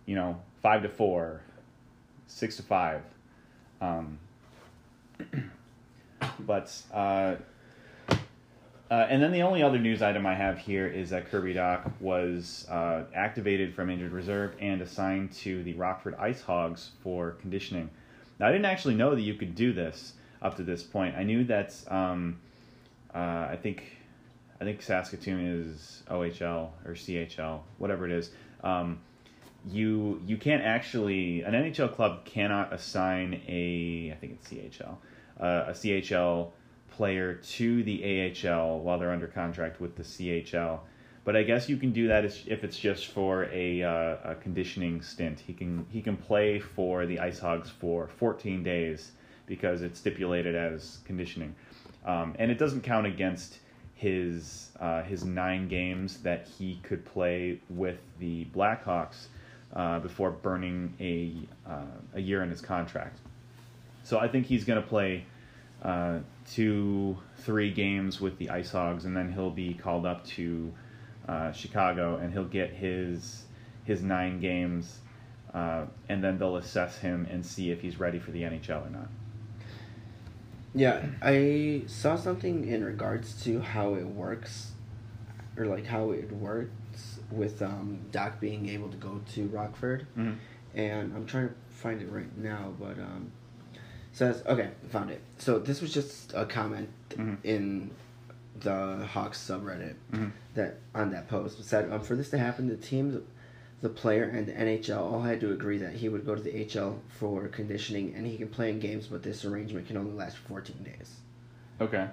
you 0.05 0.15
know, 0.15 0.41
five 0.61 0.83
to 0.83 0.89
four, 0.89 1.41
six 2.27 2.55
to 2.57 2.63
five, 2.63 3.01
um, 3.81 4.19
but 6.39 6.81
uh, 6.93 7.35
uh, 8.91 9.05
and 9.07 9.21
then 9.21 9.31
the 9.31 9.43
only 9.43 9.61
other 9.61 9.77
news 9.77 10.01
item 10.01 10.25
I 10.25 10.33
have 10.33 10.57
here 10.57 10.87
is 10.87 11.11
that 11.11 11.29
Kirby 11.29 11.53
Dach 11.53 11.91
was 11.99 12.65
uh, 12.69 13.03
activated 13.13 13.75
from 13.75 13.89
injured 13.89 14.11
reserve 14.11 14.55
and 14.59 14.81
assigned 14.81 15.31
to 15.33 15.61
the 15.63 15.73
Rockford 15.73 16.15
Ice 16.15 16.41
Hogs 16.41 16.91
for 17.03 17.31
conditioning. 17.41 17.91
Now, 18.39 18.47
I 18.47 18.51
didn't 18.51 18.65
actually 18.65 18.95
know 18.95 19.13
that 19.13 19.21
you 19.21 19.35
could 19.35 19.53
do 19.53 19.73
this 19.73 20.13
up 20.41 20.57
to 20.57 20.63
this 20.63 20.81
point. 20.81 21.15
I 21.15 21.23
knew 21.23 21.43
that 21.43 21.75
um, 21.87 22.39
uh, 23.13 23.47
I 23.51 23.59
think 23.61 23.83
I 24.59 24.63
think 24.63 24.81
Saskatoon 24.81 25.45
is 25.45 26.03
OHL 26.09 26.69
or 26.83 26.93
CHL, 26.93 27.61
whatever 27.77 28.05
it 28.05 28.11
is. 28.11 28.31
Um, 28.63 28.99
you 29.67 30.21
you 30.25 30.37
can't 30.37 30.63
actually 30.63 31.41
an 31.41 31.53
NHL 31.53 31.93
club 31.93 32.25
cannot 32.25 32.73
assign 32.73 33.41
a 33.47 34.13
I 34.13 34.17
think 34.19 34.39
it's 34.39 34.49
CHL 34.49 34.97
uh, 35.39 35.65
a 35.67 35.71
CHL 35.71 36.51
player 36.91 37.35
to 37.35 37.83
the 37.83 38.33
AHL 38.45 38.79
while 38.79 38.99
they're 38.99 39.11
under 39.11 39.27
contract 39.27 39.79
with 39.79 39.95
the 39.95 40.03
CHL. 40.03 40.79
But 41.23 41.35
I 41.35 41.43
guess 41.43 41.69
you 41.69 41.77
can 41.77 41.91
do 41.91 42.07
that 42.07 42.25
if 42.25 42.63
it's 42.63 42.77
just 42.77 43.07
for 43.07 43.45
a, 43.51 43.83
uh, 43.83 44.31
a 44.31 44.35
conditioning 44.35 45.01
stint. 45.01 45.39
He 45.39 45.53
can 45.53 45.85
he 45.89 46.01
can 46.01 46.17
play 46.17 46.59
for 46.59 47.05
the 47.05 47.19
Ice 47.19 47.39
Hogs 47.39 47.69
for 47.69 48.07
14 48.07 48.63
days 48.63 49.11
because 49.45 49.81
it's 49.81 49.99
stipulated 49.99 50.55
as 50.55 50.99
conditioning, 51.05 51.55
um, 52.05 52.35
and 52.39 52.51
it 52.51 52.57
doesn't 52.57 52.81
count 52.81 53.05
against 53.05 53.59
his 53.95 54.71
uh, 54.79 55.03
his 55.03 55.23
nine 55.23 55.67
games 55.67 56.17
that 56.21 56.47
he 56.57 56.79
could 56.83 57.05
play 57.05 57.59
with 57.69 57.99
the 58.19 58.45
Blackhawks 58.45 59.27
uh, 59.75 59.99
before 59.99 60.31
burning 60.31 60.93
a 60.99 61.33
uh, 61.69 61.85
a 62.15 62.19
year 62.19 62.43
in 62.43 62.49
his 62.49 62.61
contract. 62.61 63.19
So 64.03 64.17
I 64.17 64.27
think 64.27 64.45
he's 64.45 64.63
going 64.63 64.81
to 64.81 64.87
play 64.87 65.25
uh, 65.83 66.19
two, 66.49 67.17
three 67.37 67.71
games 67.71 68.19
with 68.19 68.37
the 68.37 68.49
Ice 68.49 68.71
Hogs, 68.71 69.05
and 69.05 69.15
then 69.15 69.31
he'll 69.31 69.51
be 69.51 69.73
called 69.73 70.05
up 70.05 70.25
to 70.27 70.73
uh, 71.27 71.51
Chicago, 71.51 72.17
and 72.17 72.33
he'll 72.33 72.45
get 72.45 72.71
his 72.71 73.45
his 73.85 74.01
nine 74.01 74.39
games, 74.39 74.99
uh, 75.53 75.85
and 76.09 76.23
then 76.23 76.37
they'll 76.37 76.57
assess 76.57 76.97
him 76.97 77.27
and 77.29 77.45
see 77.45 77.71
if 77.71 77.81
he's 77.81 77.99
ready 77.99 78.19
for 78.19 78.31
the 78.31 78.41
NHL 78.43 78.87
or 78.87 78.89
not. 78.89 79.09
Yeah, 80.75 81.03
I 81.21 81.83
saw 81.87 82.15
something 82.15 82.67
in 82.67 82.83
regards 82.83 83.43
to 83.43 83.59
how 83.59 83.95
it 83.95 84.05
works, 84.05 84.71
or 85.57 85.65
like 85.65 85.85
how 85.85 86.11
it 86.11 86.31
works 86.31 86.71
with 87.31 87.61
um, 87.61 87.99
Dach 88.11 88.39
being 88.39 88.69
able 88.69 88.89
to 88.89 88.97
go 88.97 89.21
to 89.33 89.47
Rockford, 89.47 90.07
Mhm. 90.17 90.35
and 90.73 91.13
I'm 91.15 91.25
trying 91.25 91.49
to 91.49 91.55
find 91.69 92.01
it 92.01 92.09
right 92.11 92.35
now, 92.37 92.73
but 92.79 92.97
um, 92.99 93.31
says 94.13 94.43
okay, 94.47 94.71
found 94.89 95.11
it. 95.11 95.21
So 95.37 95.59
this 95.59 95.81
was 95.81 95.93
just 95.93 96.33
a 96.35 96.45
comment 96.45 96.89
Mhm. 97.11 97.37
in 97.43 97.91
the 98.59 99.05
Hawks 99.05 99.37
subreddit 99.39 99.95
Mhm. 100.11 100.31
that 100.55 100.79
on 100.93 101.11
that 101.11 101.27
post 101.29 101.59
It 101.59 101.63
said 101.65 101.91
um, 101.91 102.01
for 102.01 102.15
this 102.15 102.29
to 102.31 102.37
happen, 102.37 102.67
the 102.67 102.75
team, 102.75 103.23
the 103.81 103.89
player, 103.89 104.23
and 104.23 104.47
the 104.47 104.51
NHL 104.59 104.99
all 105.13 105.21
had 105.21 105.39
to 105.41 105.51
agree 105.53 105.77
that 105.77 105.93
he 105.93 106.09
would 106.09 106.25
go 106.25 106.35
to 106.35 106.41
the 106.41 106.51
HL 106.53 106.99
for 107.07 107.47
conditioning, 107.47 108.13
and 108.15 108.25
he 108.27 108.35
can 108.37 108.49
play 108.49 108.69
in 108.71 108.79
games, 108.79 109.07
but 109.07 109.23
this 109.23 109.45
arrangement 109.45 109.87
can 109.87 109.95
only 109.95 110.11
last 110.11 110.37
for 110.37 110.47
14 110.49 110.83
days. 110.83 111.21
Okay. 111.79 112.09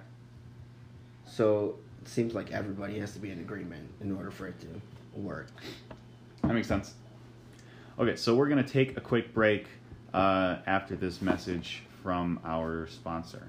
So 1.24 1.78
seems 2.08 2.34
like 2.34 2.52
everybody 2.52 2.98
has 2.98 3.12
to 3.12 3.18
be 3.18 3.30
in 3.30 3.40
agreement 3.40 3.88
in 4.00 4.14
order 4.14 4.30
for 4.30 4.46
it 4.46 4.54
to 4.60 4.66
work. 5.18 5.48
That 6.42 6.54
makes 6.54 6.68
sense. 6.68 6.94
Okay, 7.98 8.16
so 8.16 8.34
we're 8.34 8.48
going 8.48 8.62
to 8.62 8.70
take 8.70 8.96
a 8.96 9.00
quick 9.00 9.32
break 9.32 9.66
uh, 10.12 10.58
after 10.66 10.96
this 10.96 11.22
message 11.22 11.82
from 12.02 12.38
our 12.44 12.86
sponsor. 12.88 13.48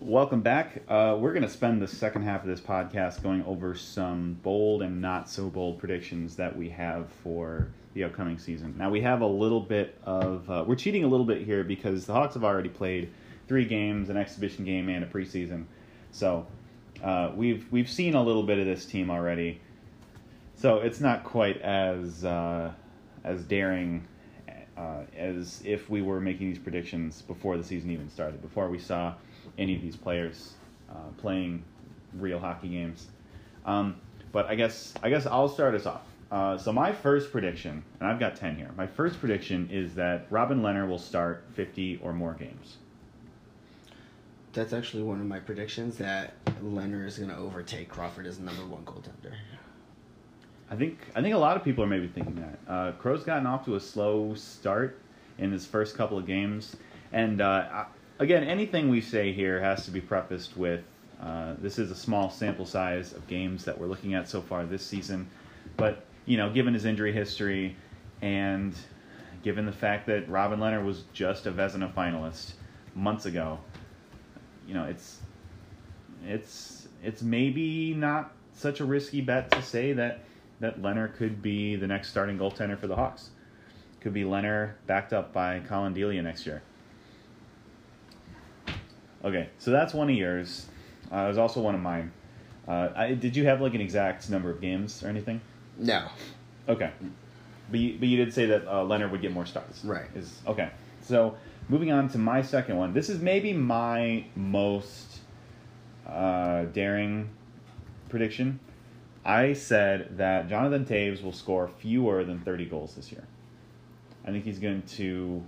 Welcome 0.00 0.40
back. 0.40 0.82
Uh, 0.88 1.16
we're 1.18 1.32
going 1.32 1.44
to 1.44 1.48
spend 1.48 1.80
the 1.80 1.86
second 1.86 2.22
half 2.22 2.42
of 2.42 2.48
this 2.48 2.60
podcast 2.60 3.22
going 3.22 3.44
over 3.44 3.76
some 3.76 4.36
bold 4.42 4.82
and 4.82 5.00
not 5.00 5.30
so 5.30 5.48
bold 5.48 5.78
predictions 5.78 6.34
that 6.36 6.56
we 6.56 6.68
have 6.70 7.08
for 7.22 7.68
the 7.94 8.02
upcoming 8.02 8.36
season. 8.36 8.74
Now, 8.76 8.90
we 8.90 9.00
have 9.02 9.20
a 9.20 9.26
little 9.26 9.60
bit 9.60 9.96
of. 10.04 10.50
Uh, 10.50 10.64
we're 10.66 10.74
cheating 10.74 11.04
a 11.04 11.06
little 11.06 11.24
bit 11.26 11.42
here 11.42 11.62
because 11.62 12.04
the 12.04 12.12
Hawks 12.12 12.34
have 12.34 12.42
already 12.42 12.68
played 12.68 13.12
three 13.46 13.64
games, 13.64 14.08
an 14.10 14.16
exhibition 14.16 14.64
game, 14.64 14.88
and 14.88 15.04
a 15.04 15.06
preseason. 15.06 15.66
So 16.10 16.46
uh, 17.02 17.32
we've 17.34 17.66
we've 17.70 17.90
seen 17.90 18.14
a 18.14 18.22
little 18.22 18.42
bit 18.42 18.58
of 18.58 18.66
this 18.66 18.86
team 18.86 19.10
already. 19.10 19.60
So 20.54 20.78
it's 20.78 21.00
not 21.00 21.24
quite 21.24 21.60
as 21.60 22.24
uh, 22.24 22.72
as 23.24 23.42
daring 23.44 24.06
uh, 24.76 25.02
as 25.16 25.62
if 25.64 25.90
we 25.90 26.02
were 26.02 26.20
making 26.20 26.48
these 26.48 26.58
predictions 26.58 27.22
before 27.22 27.56
the 27.56 27.64
season 27.64 27.90
even 27.90 28.08
started, 28.08 28.40
before 28.40 28.68
we 28.68 28.78
saw 28.78 29.14
any 29.58 29.74
of 29.76 29.82
these 29.82 29.96
players 29.96 30.54
uh, 30.90 30.94
playing 31.18 31.64
real 32.14 32.38
hockey 32.38 32.68
games. 32.68 33.08
Um, 33.66 33.96
but 34.30 34.46
I 34.46 34.54
guess 34.54 34.94
I 35.02 35.10
guess 35.10 35.26
I'll 35.26 35.48
start 35.48 35.74
us 35.74 35.86
off. 35.86 36.06
Uh, 36.30 36.56
so 36.56 36.72
my 36.72 36.92
first 36.92 37.30
prediction, 37.30 37.84
and 38.00 38.08
I've 38.08 38.18
got 38.18 38.36
ten 38.36 38.56
here. 38.56 38.70
My 38.76 38.86
first 38.86 39.20
prediction 39.20 39.68
is 39.70 39.94
that 39.96 40.26
Robin 40.30 40.62
Lehner 40.62 40.88
will 40.88 40.98
start 40.98 41.44
fifty 41.54 42.00
or 42.02 42.12
more 42.12 42.34
games. 42.34 42.78
That's 44.52 44.72
actually 44.72 45.02
one 45.02 45.20
of 45.20 45.26
my 45.26 45.38
predictions 45.38 45.96
that 45.98 46.34
Lehner 46.62 47.06
is 47.06 47.18
going 47.18 47.30
to 47.30 47.36
overtake 47.36 47.88
Crawford 47.88 48.26
as 48.26 48.38
number 48.38 48.64
one 48.66 48.84
goaltender. 48.84 49.34
I 50.70 50.76
think 50.76 50.98
I 51.14 51.22
think 51.22 51.34
a 51.34 51.38
lot 51.38 51.56
of 51.56 51.64
people 51.64 51.84
are 51.84 51.86
maybe 51.86 52.08
thinking 52.08 52.34
that. 52.36 52.72
Uh, 52.72 52.92
Crow's 52.92 53.24
gotten 53.24 53.46
off 53.46 53.64
to 53.66 53.76
a 53.76 53.80
slow 53.80 54.34
start 54.34 54.98
in 55.38 55.52
his 55.52 55.66
first 55.66 55.96
couple 55.96 56.18
of 56.18 56.26
games, 56.26 56.76
and 57.12 57.40
uh, 57.40 57.84
again, 58.18 58.44
anything 58.44 58.88
we 58.88 59.00
say 59.00 59.32
here 59.32 59.60
has 59.60 59.84
to 59.84 59.90
be 59.90 60.00
prefaced 60.00 60.56
with 60.56 60.82
uh, 61.22 61.54
this 61.58 61.78
is 61.78 61.90
a 61.90 61.94
small 61.94 62.30
sample 62.30 62.66
size 62.66 63.12
of 63.12 63.26
games 63.28 63.64
that 63.64 63.78
we're 63.78 63.86
looking 63.86 64.14
at 64.14 64.28
so 64.28 64.40
far 64.40 64.64
this 64.66 64.84
season, 64.84 65.28
but 65.76 66.04
you 66.26 66.36
know, 66.36 66.50
given 66.50 66.74
his 66.74 66.84
injury 66.84 67.12
history 67.12 67.76
and 68.22 68.74
given 69.44 69.66
the 69.66 69.72
fact 69.72 70.06
that 70.06 70.28
Robin 70.28 70.58
Lehner 70.58 70.84
was 70.84 71.04
just 71.12 71.46
a 71.46 71.52
Vezina 71.52 71.92
finalist 71.92 72.52
months 72.94 73.26
ago, 73.26 73.58
you 74.66 74.74
know, 74.74 74.84
it's 74.84 75.20
it's 76.26 76.88
it's 77.02 77.22
maybe 77.22 77.94
not 77.94 78.32
such 78.54 78.80
a 78.80 78.84
risky 78.84 79.20
bet 79.20 79.50
to 79.52 79.62
say 79.62 79.92
that 79.92 80.20
that 80.60 80.80
Lehner 80.80 81.14
could 81.14 81.42
be 81.42 81.76
the 81.76 81.86
next 81.86 82.10
starting 82.10 82.38
goaltender 82.38 82.78
for 82.78 82.86
the 82.86 82.96
Hawks. 82.96 83.30
Could 84.00 84.14
be 84.14 84.22
Lehner 84.22 84.72
backed 84.86 85.12
up 85.12 85.32
by 85.32 85.60
Collin 85.60 85.94
Delia 85.94 86.22
next 86.22 86.46
year. 86.46 86.62
Okay, 89.24 89.48
so 89.58 89.70
that's 89.70 89.94
one 89.94 90.10
of 90.10 90.16
yours. 90.16 90.66
Uh, 91.12 91.24
it 91.24 91.28
was 91.28 91.38
also 91.38 91.60
one 91.60 91.74
of 91.74 91.80
mine. 91.80 92.12
Uh, 92.66 92.88
I, 92.94 93.14
did 93.14 93.36
you 93.36 93.44
have 93.44 93.60
like 93.60 93.74
an 93.74 93.80
exact 93.80 94.28
number 94.30 94.50
of 94.50 94.60
games 94.60 95.02
or 95.02 95.08
anything? 95.08 95.40
No. 95.78 96.08
Okay, 96.68 96.90
but 97.70 97.80
you, 97.80 97.98
but 97.98 98.08
you 98.08 98.16
did 98.24 98.32
say 98.32 98.46
that 98.46 98.66
uh, 98.66 98.82
Lehner 98.84 99.10
would 99.10 99.20
get 99.20 99.32
more 99.32 99.46
starts. 99.46 99.84
Right. 99.84 100.06
Is 100.14 100.40
okay. 100.46 100.70
So 101.02 101.36
moving 101.68 101.92
on 101.92 102.08
to 102.10 102.18
my 102.18 102.42
second 102.42 102.76
one. 102.76 102.92
This 102.92 103.08
is 103.08 103.20
maybe 103.20 103.52
my 103.52 104.24
most 104.34 105.20
uh, 106.06 106.64
daring 106.64 107.30
prediction. 108.08 108.60
I 109.24 109.52
said 109.52 110.18
that 110.18 110.48
Jonathan 110.48 110.84
Toews 110.84 111.22
will 111.22 111.32
score 111.32 111.68
fewer 111.68 112.24
than 112.24 112.40
30 112.40 112.66
goals 112.66 112.94
this 112.94 113.12
year. 113.12 113.24
I 114.24 114.30
think 114.30 114.44
he's 114.44 114.58
going 114.58 114.82
to 114.82 115.42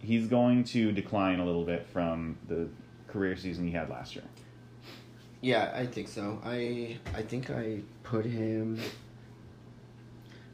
he's 0.00 0.26
going 0.26 0.64
to 0.64 0.92
decline 0.92 1.40
a 1.40 1.44
little 1.44 1.64
bit 1.64 1.86
from 1.86 2.36
the 2.46 2.68
career 3.08 3.36
season 3.36 3.66
he 3.66 3.72
had 3.72 3.88
last 3.88 4.14
year. 4.14 4.24
Yeah, 5.40 5.72
I 5.74 5.86
think 5.86 6.08
so. 6.08 6.40
I 6.44 6.98
I 7.14 7.22
think 7.22 7.50
I 7.50 7.80
put 8.02 8.24
him. 8.24 8.80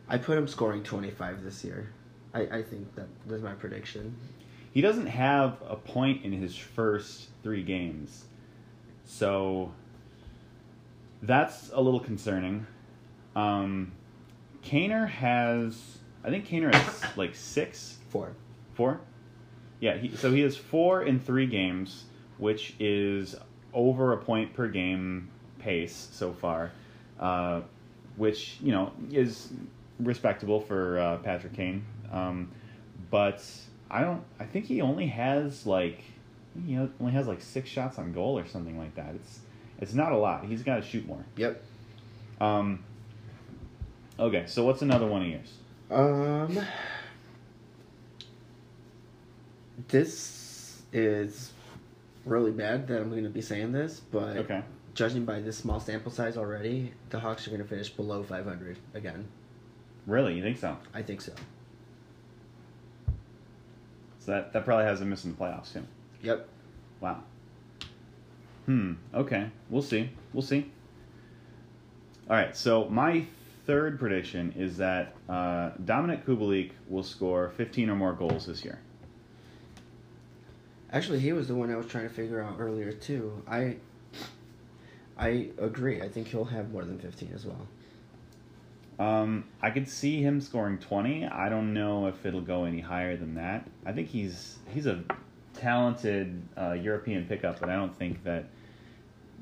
I 0.09 0.19
put 0.19 0.37
him 0.37 0.47
scoring 0.47 0.83
twenty 0.83 1.11
five 1.11 1.43
this 1.43 1.65
year. 1.65 1.91
I, 2.33 2.41
I 2.41 2.63
think 2.63 2.95
that 2.97 3.07
that's 3.27 3.43
my 3.43 3.55
prediction. 3.55 4.17
He 4.75 4.81
doesn't 4.81 5.07
have 5.07 5.63
a 5.69 5.77
point 5.77 6.25
in 6.25 6.33
his 6.33 6.57
first 6.57 7.29
three 7.45 7.63
games. 7.63 8.25
So 9.05 9.73
that's 11.23 11.71
a 11.73 11.81
little 11.81 12.01
concerning. 12.01 12.67
Um, 13.37 13.93
Kaner 14.65 15.09
has, 15.09 15.99
I 16.25 16.31
think 16.31 16.49
Kaner 16.49 16.75
has 16.75 17.17
like 17.17 17.37
six, 17.37 17.99
Four. 18.09 18.35
four? 18.75 19.01
Yeah, 19.79 19.97
he, 19.97 20.17
so 20.17 20.33
he 20.33 20.41
has 20.41 20.57
four 20.57 21.05
in 21.05 21.21
three 21.21 21.47
games, 21.47 22.05
which 22.39 22.75
is 22.81 23.37
over 23.73 24.13
a 24.13 24.17
point 24.17 24.55
per 24.55 24.67
game 24.67 25.31
pace 25.61 26.09
so 26.11 26.33
far, 26.33 26.73
uh, 27.21 27.61
which, 28.17 28.57
you 28.61 28.73
know, 28.73 28.93
is 29.13 29.53
respectable 30.01 30.61
for 30.61 30.99
uh, 30.99 31.17
Patrick 31.19 31.53
Kane. 31.53 31.85
Um, 32.11 32.51
but 33.11 33.45
I 33.95 34.01
don't, 34.01 34.25
I 34.41 34.45
think 34.45 34.65
he 34.65 34.81
only 34.81 35.07
has 35.07 35.67
like, 35.67 36.03
you 36.67 36.77
know, 36.77 36.91
only 37.01 37.13
has 37.13 37.29
like 37.29 37.41
six 37.41 37.71
shots 37.71 37.97
on 37.97 38.13
goal 38.13 38.37
or 38.37 38.45
something 38.45 38.77
like 38.77 38.97
that. 38.97 39.15
It's, 39.15 39.39
it's 39.79 39.95
not 39.95 40.11
a 40.11 40.17
lot. 40.17 40.45
He's 40.47 40.65
got 40.65 40.77
to 40.77 40.83
shoot 40.83 41.07
more. 41.07 41.25
Yep. 41.37 41.63
Um, 42.41 42.83
okay, 44.19 44.45
so 44.47 44.65
what's 44.65 44.83
another 44.83 45.07
one 45.07 45.23
of 45.23 45.29
yours? 45.29 45.53
Um. 45.93 46.59
This 49.89 50.83
is 50.93 51.53
really 52.25 52.51
bad 52.51 52.89
that 52.89 53.01
I'm 53.01 53.11
going 53.11 53.25
to 53.25 53.31
be 53.31 53.43
saying 53.43 53.71
this, 53.71 54.01
but 54.01 54.37
Okay. 54.39 54.63
judging 54.95 55.25
by 55.25 55.41
this 55.41 55.57
small 55.59 55.79
sample 55.79 56.11
size 56.11 56.37
already, 56.37 56.93
the 57.11 57.21
Hawks 57.21 57.47
are 57.47 57.51
going 57.51 57.63
to 57.63 57.69
finish 57.69 57.91
below 57.91 58.25
500 58.25 58.77
again. 58.95 59.29
Really? 60.07 60.35
You 60.35 60.43
think 60.43 60.59
so? 60.59 60.79
I 60.93 61.03
think 61.03 61.21
so. 61.21 61.33
So 64.25 64.33
that, 64.33 64.53
that 64.55 64.65
probably 64.65 64.87
has 64.87 65.01
them 65.01 65.11
missing 65.11 65.35
the 65.35 65.37
playoffs 65.37 65.73
too. 65.73 65.83
Yep. 66.23 66.49
Wow. 67.01 67.23
Hmm. 68.65 68.95
Okay. 69.13 69.51
We'll 69.69 69.83
see. 69.83 70.09
We'll 70.33 70.43
see. 70.43 70.71
All 72.31 72.37
right. 72.37 72.57
So 72.57 72.89
my 72.89 73.27
third 73.67 73.99
prediction 73.99 74.55
is 74.57 74.79
that 74.79 75.15
uh, 75.29 75.73
Dominik 75.85 76.25
Kubalik 76.25 76.71
will 76.89 77.03
score 77.03 77.51
15 77.51 77.91
or 77.91 77.97
more 77.97 78.15
goals 78.15 78.47
this 78.47 78.65
year. 78.65 78.79
Actually, 80.91 81.19
he 81.19 81.33
was 81.33 81.49
the 81.49 81.55
one 81.55 81.71
I 81.71 81.77
was 81.77 81.87
trying 81.87 82.09
to 82.09 82.15
figure 82.15 82.41
out 82.41 82.57
earlier 82.59 82.93
too. 82.93 83.43
I 83.47 83.77
I 85.19 85.51
agree. 85.59 86.01
I 86.01 86.09
think 86.09 86.29
he'll 86.29 86.45
have 86.47 86.71
more 86.73 86.85
than 86.85 86.99
15 86.99 87.33
as 87.35 87.45
well. 87.45 87.67
Um, 88.99 89.45
I 89.61 89.71
could 89.71 89.89
see 89.89 90.23
him 90.23 90.41
scoring 90.41 90.79
20. 90.79 91.27
I 91.27 91.49
don't 91.49 91.75
know 91.75 92.07
if 92.07 92.25
it'll 92.25 92.41
go 92.41 92.65
any 92.65 92.81
higher 92.81 93.17
than 93.17 93.35
that. 93.35 93.67
I 93.85 93.93
think 93.93 94.09
he's 94.09 94.59
he's 94.73 94.87
a 94.87 95.03
talented 95.55 96.43
uh, 96.57 96.73
European 96.73 97.27
pickup, 97.27 97.61
but 97.61 97.69
I 97.69 97.75
don't 97.75 97.97
think 97.97 98.23
that 98.25 98.47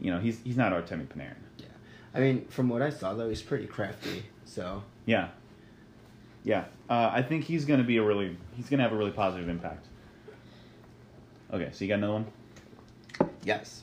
you 0.00 0.11
know, 0.11 0.18
he's 0.18 0.40
he's 0.42 0.56
not 0.56 0.73
Artemi 0.73 1.06
Panarin. 1.06 1.37
Yeah. 1.59 1.66
I 2.14 2.21
mean, 2.21 2.47
from 2.47 2.68
what 2.68 2.82
I 2.82 2.90
saw 2.90 3.14
though, 3.14 3.28
he's 3.28 3.42
pretty 3.42 3.66
crafty. 3.66 4.25
So 4.44 4.82
Yeah, 5.06 5.28
yeah. 6.44 6.64
Uh, 6.90 7.11
I 7.12 7.23
think 7.23 7.44
he's 7.44 7.64
going 7.64 7.78
to 7.78 7.87
be 7.87 7.97
a 7.99 8.02
really 8.02 8.37
he's 8.54 8.68
going 8.68 8.78
to 8.78 8.85
have 8.85 8.92
a 8.92 8.97
really 8.97 9.12
positive 9.12 9.49
impact. 9.49 9.87
Okay, 11.52 11.68
so 11.73 11.85
you 11.85 11.88
got 11.88 11.99
another 11.99 12.25
one. 12.25 12.26
yes, 13.44 13.82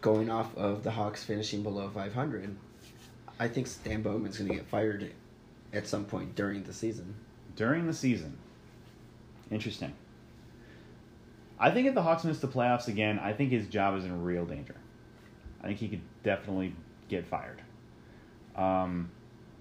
going 0.00 0.30
off 0.30 0.56
of 0.56 0.82
the 0.82 0.90
Hawks 0.90 1.22
finishing 1.22 1.62
below 1.62 1.88
500, 1.88 2.56
I 3.38 3.48
think 3.48 3.66
Stan 3.66 4.02
Bowman's 4.02 4.38
going 4.38 4.50
to 4.50 4.56
get 4.56 4.66
fired 4.66 5.12
at 5.72 5.86
some 5.86 6.04
point 6.04 6.34
during 6.34 6.62
the 6.64 6.72
season. 6.72 7.14
during 7.56 7.86
the 7.86 7.94
season. 7.94 8.38
Interesting. 9.50 9.92
I 11.58 11.70
think 11.70 11.86
if 11.86 11.94
the 11.94 12.02
Hawks 12.02 12.24
miss 12.24 12.38
the 12.40 12.48
playoffs 12.48 12.88
again, 12.88 13.18
I 13.18 13.32
think 13.32 13.50
his 13.50 13.66
job 13.66 13.96
is 13.96 14.04
in 14.04 14.22
real 14.22 14.44
danger. 14.44 14.74
I 15.62 15.66
think 15.66 15.78
he 15.78 15.88
could 15.88 16.00
definitely 16.24 16.74
get 17.08 17.26
fired. 17.26 17.60
Um, 18.56 19.10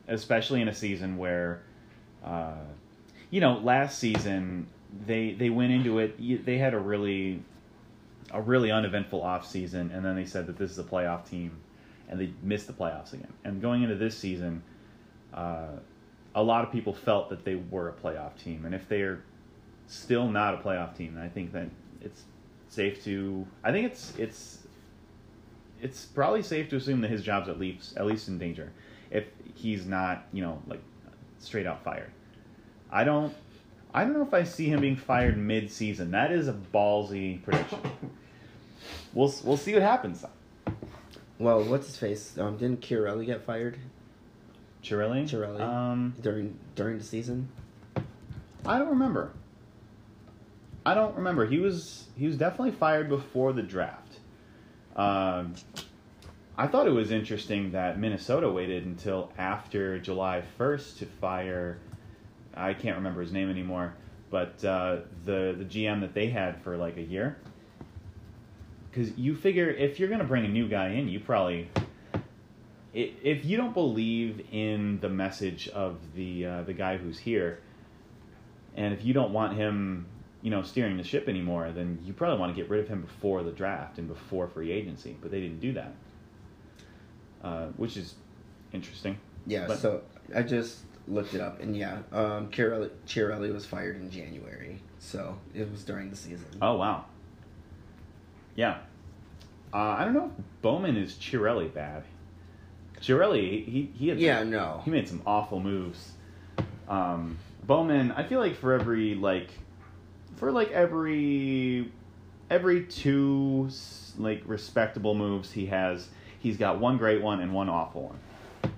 especially 0.07 0.61
in 0.61 0.67
a 0.67 0.73
season 0.73 1.17
where, 1.17 1.61
uh, 2.25 2.55
you 3.29 3.39
know, 3.39 3.59
last 3.59 3.99
season 3.99 4.67
they 5.05 5.33
they 5.33 5.49
went 5.49 5.71
into 5.71 5.99
it. 5.99 6.45
They 6.45 6.57
had 6.57 6.73
a 6.73 6.79
really 6.79 7.41
a 8.31 8.41
really 8.41 8.71
uneventful 8.71 9.21
off 9.21 9.47
season, 9.47 9.91
and 9.91 10.03
then 10.03 10.15
they 10.15 10.25
said 10.25 10.47
that 10.47 10.57
this 10.57 10.71
is 10.71 10.79
a 10.79 10.83
playoff 10.83 11.29
team, 11.29 11.51
and 12.11 12.19
they 12.19 12.31
missed 12.43 12.67
the 12.67 12.73
playoffs 12.73 13.13
again. 13.13 13.33
And 13.43 13.61
going 13.61 13.81
into 13.81 13.95
this 13.95 14.15
season, 14.15 14.61
uh, 15.33 15.77
a 16.35 16.43
lot 16.43 16.63
of 16.63 16.71
people 16.71 16.93
felt 16.93 17.29
that 17.29 17.45
they 17.45 17.55
were 17.55 17.89
a 17.89 17.93
playoff 17.93 18.37
team, 18.37 18.65
and 18.65 18.75
if 18.75 18.87
they're 18.87 19.23
still 19.87 20.29
not 20.29 20.53
a 20.53 20.57
playoff 20.57 20.95
team, 20.95 21.17
I 21.21 21.29
think 21.29 21.53
that 21.53 21.69
it's 22.01 22.23
safe 22.69 23.03
to. 23.05 23.47
I 23.63 23.71
think 23.71 23.87
it's 23.87 24.13
it's 24.17 24.59
it's 25.81 26.05
probably 26.05 26.43
safe 26.43 26.69
to 26.69 26.75
assume 26.75 27.01
that 27.01 27.09
his 27.09 27.23
job's 27.23 27.49
at 27.49 27.59
least 27.59 27.97
at 27.97 28.05
least 28.05 28.27
in 28.27 28.37
danger, 28.37 28.71
if 29.09 29.25
he's 29.55 29.85
not 29.85 30.25
you 30.31 30.41
know 30.43 30.61
like 30.67 30.81
straight 31.39 31.65
out 31.65 31.83
fired. 31.83 32.11
I 32.91 33.03
don't. 33.03 33.33
I 33.93 34.05
don't 34.05 34.13
know 34.13 34.21
if 34.21 34.33
I 34.33 34.43
see 34.43 34.67
him 34.67 34.79
being 34.79 34.95
fired 34.95 35.37
mid-season. 35.37 36.11
That 36.11 36.31
is 36.31 36.47
a 36.47 36.53
ballsy 36.53 37.41
prediction. 37.43 37.79
We'll 39.13 39.31
we'll 39.43 39.57
see 39.57 39.73
what 39.73 39.83
happens. 39.83 40.25
Well, 41.41 41.63
what's 41.63 41.87
his 41.87 41.97
face? 41.97 42.37
Um, 42.37 42.57
didn't 42.57 42.81
Chiarelli 42.81 43.25
get 43.25 43.41
fired 43.41 43.79
Chiarelli. 44.83 45.23
Chiarelli. 45.23 45.61
Um, 45.61 46.13
during 46.21 46.57
during 46.75 46.97
the 46.97 47.03
season? 47.03 47.49
I 48.65 48.77
don't 48.77 48.89
remember. 48.89 49.31
I 50.85 50.93
don't 50.93 51.15
remember. 51.15 51.45
He 51.45 51.59
was 51.59 52.05
he 52.17 52.27
was 52.27 52.37
definitely 52.37 52.71
fired 52.71 53.09
before 53.09 53.53
the 53.53 53.61
draft. 53.61 54.19
Um, 54.95 55.53
I 56.57 56.67
thought 56.67 56.87
it 56.87 56.91
was 56.91 57.11
interesting 57.11 57.71
that 57.71 57.99
Minnesota 57.99 58.49
waited 58.49 58.85
until 58.85 59.31
after 59.37 59.99
July 59.99 60.43
first 60.57 60.99
to 60.99 61.05
fire. 61.05 61.79
I 62.53 62.73
can't 62.73 62.97
remember 62.97 63.21
his 63.21 63.31
name 63.31 63.49
anymore, 63.49 63.93
but 64.29 64.63
uh, 64.65 64.97
the 65.25 65.55
the 65.57 65.65
GM 65.65 66.01
that 66.01 66.13
they 66.13 66.27
had 66.27 66.61
for 66.63 66.77
like 66.77 66.97
a 66.97 67.03
year. 67.03 67.37
Because 68.91 69.17
you 69.17 69.35
figure 69.35 69.69
if 69.69 69.99
you're 69.99 70.09
gonna 70.09 70.25
bring 70.25 70.45
a 70.45 70.49
new 70.49 70.67
guy 70.67 70.89
in, 70.89 71.07
you 71.07 71.19
probably 71.19 71.69
if 72.93 73.45
you 73.45 73.55
don't 73.55 73.73
believe 73.73 74.45
in 74.51 74.99
the 74.99 75.09
message 75.09 75.69
of 75.69 75.97
the 76.13 76.45
uh, 76.45 76.61
the 76.63 76.73
guy 76.73 76.97
who's 76.97 77.19
here, 77.19 77.59
and 78.75 78.93
if 78.93 79.05
you 79.05 79.13
don't 79.13 79.31
want 79.31 79.55
him, 79.55 80.05
you 80.41 80.49
know, 80.51 80.61
steering 80.61 80.97
the 80.97 81.03
ship 81.03 81.29
anymore, 81.29 81.71
then 81.71 81.99
you 82.03 82.11
probably 82.11 82.39
want 82.39 82.53
to 82.53 82.61
get 82.61 82.69
rid 82.69 82.81
of 82.81 82.87
him 82.89 83.01
before 83.01 83.43
the 83.43 83.51
draft 83.51 83.97
and 83.97 84.07
before 84.07 84.47
free 84.47 84.71
agency. 84.71 85.15
But 85.21 85.31
they 85.31 85.39
didn't 85.39 85.61
do 85.61 85.73
that, 85.73 85.93
uh, 87.43 87.67
which 87.77 87.95
is 87.95 88.15
interesting. 88.73 89.17
Yeah. 89.47 89.67
But- 89.67 89.79
so 89.79 90.01
I 90.35 90.43
just 90.43 90.79
looked 91.07 91.33
it 91.33 91.39
up, 91.41 91.61
and 91.61 91.75
yeah, 91.75 91.99
um, 92.11 92.49
Chiarelli, 92.49 92.89
Chiarelli 93.07 93.53
was 93.53 93.65
fired 93.65 93.95
in 93.95 94.11
January, 94.11 94.81
so 94.99 95.39
it 95.53 95.71
was 95.71 95.83
during 95.83 96.09
the 96.09 96.15
season. 96.17 96.45
Oh 96.61 96.75
wow. 96.75 97.05
Yeah. 98.55 98.77
Uh, 99.73 99.77
I 99.77 100.03
don't 100.05 100.13
know 100.13 100.31
if 100.37 100.43
Bowman 100.61 100.97
is 100.97 101.13
Chiarelli 101.13 101.73
bad. 101.73 102.03
Chiarelli, 102.99 103.65
he 103.65 103.91
he 103.97 104.09
had 104.09 104.19
Yeah, 104.19 104.43
no. 104.43 104.81
he 104.83 104.91
made 104.91 105.07
some 105.07 105.21
awful 105.25 105.59
moves. 105.59 106.11
Um, 106.87 107.37
Bowman, 107.63 108.11
I 108.11 108.23
feel 108.23 108.39
like 108.39 108.55
for 108.55 108.73
every 108.73 109.15
like, 109.15 109.49
for 110.35 110.51
like 110.51 110.71
every 110.71 111.91
every 112.49 112.83
two 112.85 113.69
like 114.17 114.43
respectable 114.45 115.15
moves 115.15 115.51
he 115.53 115.67
has, 115.67 116.09
he's 116.39 116.57
got 116.57 116.79
one 116.79 116.97
great 116.97 117.21
one 117.21 117.39
and 117.39 117.53
one 117.53 117.69
awful 117.69 118.13
one, 118.63 118.71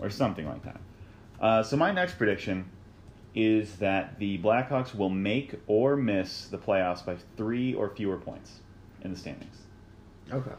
or 0.00 0.10
something 0.10 0.46
like 0.46 0.64
that. 0.64 0.80
Uh, 1.40 1.62
so 1.62 1.76
my 1.76 1.92
next 1.92 2.18
prediction 2.18 2.66
is 3.34 3.76
that 3.76 4.18
the 4.18 4.38
Blackhawks 4.38 4.94
will 4.94 5.10
make 5.10 5.54
or 5.66 5.96
miss 5.96 6.46
the 6.46 6.58
playoffs 6.58 7.04
by 7.04 7.16
three 7.36 7.74
or 7.74 7.88
fewer 7.88 8.16
points 8.16 8.58
in 9.02 9.12
the 9.12 9.18
standings. 9.18 9.56
Okay. 10.32 10.50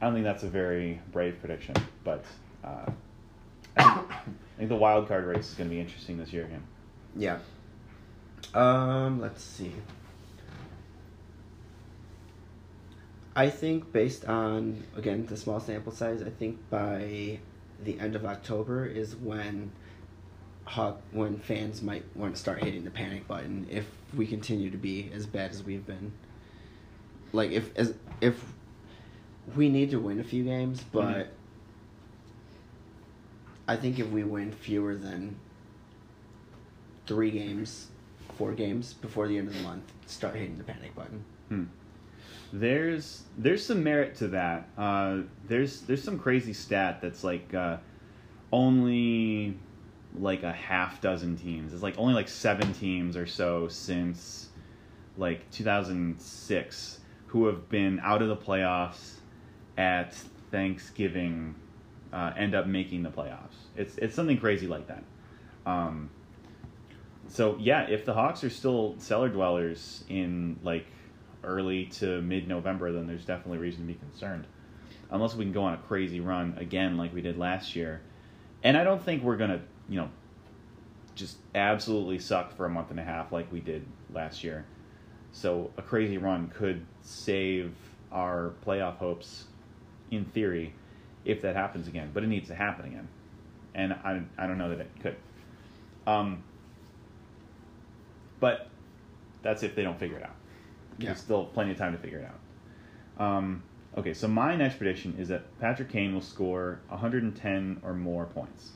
I 0.00 0.06
don't 0.06 0.14
think 0.14 0.24
that's 0.24 0.42
a 0.42 0.48
very 0.48 1.00
brave 1.12 1.38
prediction, 1.40 1.74
but 2.04 2.24
uh, 2.64 2.90
I, 3.76 3.84
think, 3.84 4.10
I 4.10 4.22
think 4.56 4.68
the 4.68 4.76
wild 4.76 5.08
card 5.08 5.24
race 5.24 5.50
is 5.50 5.54
going 5.54 5.68
to 5.68 5.74
be 5.74 5.80
interesting 5.80 6.18
this 6.18 6.32
year 6.32 6.44
again. 6.44 6.62
Yeah. 7.16 7.38
Um, 8.54 9.20
let's 9.20 9.42
see. 9.42 9.74
I 13.36 13.48
think 13.48 13.92
based 13.92 14.24
on 14.24 14.82
again 14.96 15.26
the 15.26 15.36
small 15.36 15.60
sample 15.60 15.92
size, 15.92 16.22
I 16.22 16.30
think 16.30 16.58
by 16.68 17.38
the 17.84 17.98
end 17.98 18.14
of 18.16 18.24
October 18.24 18.84
is 18.86 19.16
when 19.16 19.72
Hawk 20.64 21.00
when 21.12 21.38
fans 21.38 21.82
might 21.82 22.04
want 22.14 22.34
to 22.34 22.40
start 22.40 22.62
hitting 22.62 22.84
the 22.84 22.90
panic 22.90 23.26
button 23.26 23.66
if 23.70 23.86
we 24.14 24.26
continue 24.26 24.70
to 24.70 24.76
be 24.76 25.10
as 25.12 25.26
bad 25.26 25.50
as 25.50 25.62
we've 25.62 25.86
been. 25.86 26.12
Like 27.32 27.50
if 27.50 27.76
as 27.76 27.94
if 28.20 28.42
we 29.56 29.68
need 29.68 29.90
to 29.90 29.98
win 29.98 30.20
a 30.20 30.24
few 30.24 30.44
games, 30.44 30.84
but 30.92 31.26
Mhm. 31.26 31.28
I 33.66 33.76
think 33.76 33.98
if 33.98 34.10
we 34.10 34.24
win 34.24 34.52
fewer 34.52 34.94
than 34.96 35.36
three 37.06 37.30
games, 37.30 37.88
four 38.36 38.52
games 38.52 38.94
before 38.94 39.26
the 39.28 39.38
end 39.38 39.48
of 39.48 39.54
the 39.54 39.62
month, 39.62 39.92
start 40.06 40.34
hitting 40.34 40.58
the 40.58 40.64
panic 40.64 40.94
button. 40.94 41.24
Hmm. 41.48 41.64
There's 42.52 43.22
there's 43.38 43.64
some 43.64 43.84
merit 43.84 44.16
to 44.16 44.28
that. 44.28 44.68
Uh, 44.76 45.20
there's 45.46 45.82
there's 45.82 46.02
some 46.02 46.18
crazy 46.18 46.52
stat 46.52 47.00
that's 47.00 47.22
like 47.22 47.54
uh, 47.54 47.76
only 48.52 49.56
like 50.18 50.42
a 50.42 50.52
half 50.52 51.00
dozen 51.00 51.36
teams. 51.36 51.72
It's 51.72 51.82
like 51.82 51.96
only 51.96 52.14
like 52.14 52.28
seven 52.28 52.72
teams 52.72 53.16
or 53.16 53.26
so 53.26 53.68
since 53.68 54.48
like 55.16 55.48
2006 55.50 57.00
who 57.28 57.46
have 57.46 57.68
been 57.68 58.00
out 58.00 58.22
of 58.22 58.28
the 58.28 58.36
playoffs 58.36 59.14
at 59.78 60.14
Thanksgiving 60.50 61.54
uh, 62.12 62.32
end 62.36 62.54
up 62.54 62.66
making 62.66 63.02
the 63.02 63.10
playoffs. 63.10 63.54
It's 63.76 63.96
it's 63.98 64.14
something 64.14 64.38
crazy 64.38 64.66
like 64.66 64.88
that. 64.88 65.04
Um, 65.66 66.10
so 67.28 67.56
yeah, 67.60 67.88
if 67.88 68.04
the 68.04 68.14
Hawks 68.14 68.42
are 68.42 68.50
still 68.50 68.96
cellar 68.98 69.28
dwellers 69.28 70.04
in 70.08 70.58
like 70.64 70.86
early 71.44 71.86
to 71.86 72.20
mid 72.22 72.48
November, 72.48 72.92
then 72.92 73.06
there's 73.06 73.24
definitely 73.24 73.58
reason 73.58 73.82
to 73.82 73.86
be 73.86 73.98
concerned. 73.98 74.46
Unless 75.10 75.34
we 75.34 75.44
can 75.44 75.52
go 75.52 75.62
on 75.62 75.74
a 75.74 75.78
crazy 75.78 76.20
run 76.20 76.54
again 76.58 76.96
like 76.96 77.12
we 77.12 77.20
did 77.20 77.38
last 77.38 77.74
year. 77.74 78.00
And 78.62 78.76
I 78.76 78.84
don't 78.84 79.02
think 79.02 79.22
we're 79.22 79.36
gonna, 79.36 79.60
you 79.88 79.98
know, 79.98 80.10
just 81.14 81.38
absolutely 81.54 82.18
suck 82.18 82.56
for 82.56 82.66
a 82.66 82.70
month 82.70 82.90
and 82.90 83.00
a 83.00 83.04
half 83.04 83.32
like 83.32 83.50
we 83.52 83.60
did 83.60 83.84
last 84.12 84.44
year. 84.44 84.64
So 85.32 85.70
a 85.76 85.82
crazy 85.82 86.18
run 86.18 86.48
could 86.48 86.84
save 87.02 87.74
our 88.12 88.52
playoff 88.66 88.96
hopes 88.96 89.44
in 90.10 90.24
theory 90.24 90.74
if 91.24 91.42
that 91.42 91.56
happens 91.56 91.88
again. 91.88 92.10
But 92.12 92.24
it 92.24 92.28
needs 92.28 92.48
to 92.48 92.54
happen 92.54 92.86
again. 92.86 93.08
And 93.74 93.92
I, 93.92 94.22
I 94.38 94.46
don't 94.46 94.58
know 94.58 94.70
that 94.70 94.80
it 94.80 94.90
could. 95.00 95.16
Um, 96.06 96.42
but 98.40 98.68
that's 99.42 99.62
if 99.62 99.74
they 99.74 99.82
don't 99.82 99.98
figure 99.98 100.16
it 100.16 100.24
out. 100.24 100.34
Yeah. 101.00 101.06
There's 101.06 101.20
still 101.20 101.46
plenty 101.46 101.72
of 101.72 101.78
time 101.78 101.92
to 101.92 101.98
figure 101.98 102.18
it 102.18 102.26
out. 102.26 103.26
Um, 103.26 103.62
okay, 103.96 104.14
so 104.14 104.28
my 104.28 104.54
next 104.56 104.76
prediction 104.76 105.16
is 105.18 105.28
that 105.28 105.58
Patrick 105.60 105.90
Kane 105.90 106.14
will 106.14 106.20
score 106.20 106.80
110 106.88 107.80
or 107.82 107.94
more 107.94 108.26
points. 108.26 108.70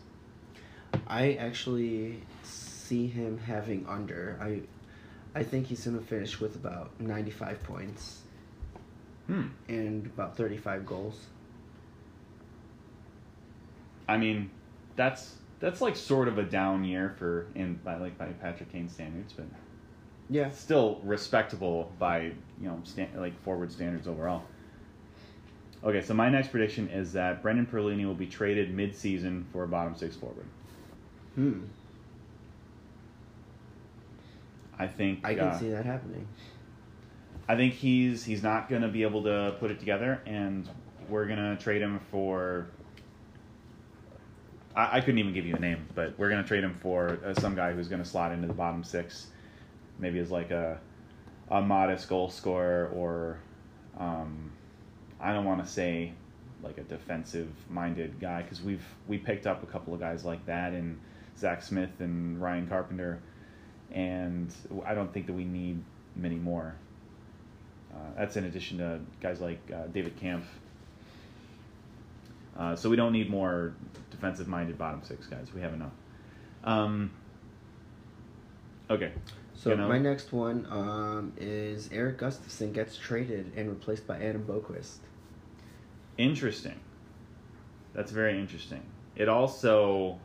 I 1.06 1.34
actually 1.34 2.22
see 2.42 3.06
him 3.06 3.38
having 3.38 3.86
under. 3.88 4.38
I 4.40 4.60
I 5.36 5.42
think 5.42 5.66
he's 5.66 5.84
gonna 5.84 6.00
finish 6.00 6.40
with 6.40 6.54
about 6.54 6.98
ninety 7.00 7.32
five 7.32 7.62
points 7.64 8.20
Hmm. 9.26 9.46
and 9.68 10.06
about 10.06 10.36
thirty 10.36 10.56
five 10.56 10.86
goals. 10.86 11.26
I 14.08 14.16
mean, 14.18 14.50
that's 14.96 15.34
that's 15.60 15.80
like 15.80 15.96
sort 15.96 16.28
of 16.28 16.38
a 16.38 16.42
down 16.44 16.84
year 16.84 17.14
for 17.18 17.46
in 17.54 17.74
by 17.84 17.96
like 17.96 18.16
by 18.18 18.26
Patrick 18.26 18.70
Kane 18.70 18.88
standards, 18.88 19.32
but 19.32 19.46
Yeah. 20.30 20.50
still 20.50 21.00
respectable 21.04 21.92
by 21.98 22.22
you 22.60 22.68
know 22.68 22.80
sta- 22.84 23.10
like 23.16 23.40
forward 23.42 23.72
standards 23.72 24.08
overall. 24.08 24.42
Okay, 25.82 26.00
so 26.00 26.14
my 26.14 26.30
next 26.30 26.48
prediction 26.48 26.88
is 26.88 27.12
that 27.12 27.42
Brendan 27.42 27.66
Perlini 27.66 28.06
will 28.06 28.14
be 28.14 28.26
traded 28.26 28.72
mid-season 28.72 29.44
for 29.52 29.64
a 29.64 29.68
bottom 29.68 29.94
six 29.94 30.16
forward. 30.16 30.46
Hmm. 31.34 31.64
I 34.78 34.86
think 34.86 35.20
I 35.24 35.34
can 35.34 35.48
uh, 35.48 35.58
see 35.58 35.68
that 35.70 35.84
happening. 35.84 36.26
I 37.48 37.56
think 37.56 37.74
he's 37.74 38.24
he's 38.24 38.42
not 38.42 38.68
going 38.68 38.82
to 38.82 38.88
be 38.88 39.02
able 39.02 39.22
to 39.24 39.54
put 39.60 39.70
it 39.70 39.78
together, 39.78 40.20
and 40.26 40.68
we're 41.08 41.26
going 41.26 41.38
to 41.38 41.62
trade 41.62 41.82
him 41.82 42.00
for. 42.10 42.68
I, 44.74 44.96
I 44.96 45.00
couldn't 45.00 45.18
even 45.18 45.34
give 45.34 45.46
you 45.46 45.54
a 45.54 45.60
name, 45.60 45.86
but 45.94 46.18
we're 46.18 46.30
going 46.30 46.42
to 46.42 46.48
trade 46.48 46.64
him 46.64 46.76
for 46.80 47.18
uh, 47.24 47.34
some 47.34 47.54
guy 47.54 47.72
who's 47.72 47.88
going 47.88 48.02
to 48.02 48.08
slot 48.08 48.32
into 48.32 48.46
the 48.46 48.54
bottom 48.54 48.82
six, 48.82 49.28
maybe 49.98 50.18
as 50.18 50.30
like 50.30 50.50
a 50.50 50.78
a 51.50 51.60
modest 51.60 52.08
goal 52.08 52.30
scorer, 52.30 52.90
or 52.94 53.38
um, 53.98 54.52
I 55.20 55.32
don't 55.32 55.44
want 55.44 55.64
to 55.64 55.70
say 55.70 56.12
like 56.62 56.78
a 56.78 56.82
defensive 56.82 57.50
minded 57.68 58.18
guy 58.20 58.42
because 58.42 58.62
we've 58.62 58.84
we 59.06 59.18
picked 59.18 59.46
up 59.46 59.62
a 59.62 59.66
couple 59.66 59.94
of 59.94 60.00
guys 60.00 60.24
like 60.24 60.44
that 60.46 60.72
in 60.72 60.98
Zach 61.38 61.62
Smith 61.62 62.00
and 62.00 62.40
Ryan 62.40 62.66
Carpenter, 62.66 63.20
and 63.92 64.52
I 64.86 64.94
don't 64.94 65.12
think 65.12 65.26
that 65.26 65.34
we 65.34 65.44
need 65.44 65.82
many 66.16 66.36
more. 66.36 66.74
Uh, 67.92 67.98
that's 68.18 68.36
in 68.36 68.44
addition 68.44 68.78
to 68.78 69.00
guys 69.20 69.40
like 69.40 69.60
uh, 69.72 69.86
David 69.92 70.16
Kampf. 70.16 70.46
Uh, 72.58 72.74
so 72.76 72.88
we 72.88 72.96
don't 72.96 73.12
need 73.12 73.28
more 73.28 73.74
defensive-minded 74.10 74.78
bottom 74.78 75.02
six 75.02 75.26
guys. 75.26 75.48
We 75.54 75.60
have 75.60 75.74
enough. 75.74 75.92
Um, 76.62 77.10
okay. 78.90 79.12
So 79.54 79.70
You 79.70 79.76
know- 79.76 79.88
my 79.88 79.98
next 79.98 80.32
one 80.32 80.66
um, 80.70 81.32
is 81.36 81.90
Erik 81.92 82.18
Gustafsson 82.18 82.72
gets 82.72 82.96
traded 82.96 83.52
and 83.56 83.68
replaced 83.68 84.06
by 84.06 84.22
Adam 84.22 84.44
Boqvist. 84.44 84.98
Interesting. 86.18 86.80
That's 87.94 88.10
very 88.10 88.38
interesting. 88.38 88.82
It 89.16 89.28
also 89.28 90.18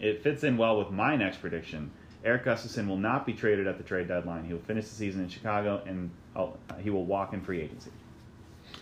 it 0.00 0.22
fits 0.22 0.42
in 0.42 0.56
well 0.56 0.78
with 0.78 0.90
my 0.90 1.16
next 1.16 1.38
prediction. 1.38 1.90
Erik 2.24 2.44
Gustafsson 2.44 2.86
will 2.86 2.96
not 2.96 3.26
be 3.26 3.32
traded 3.32 3.66
at 3.66 3.78
the 3.78 3.84
trade 3.84 4.08
deadline. 4.08 4.44
He 4.44 4.52
will 4.52 4.60
finish 4.60 4.84
the 4.84 4.94
season 4.94 5.22
in 5.22 5.28
Chicago 5.28 5.82
and 5.86 6.10
oh, 6.36 6.54
he 6.80 6.90
will 6.90 7.04
walk 7.04 7.32
in 7.32 7.40
free 7.40 7.60
agency. 7.60 7.90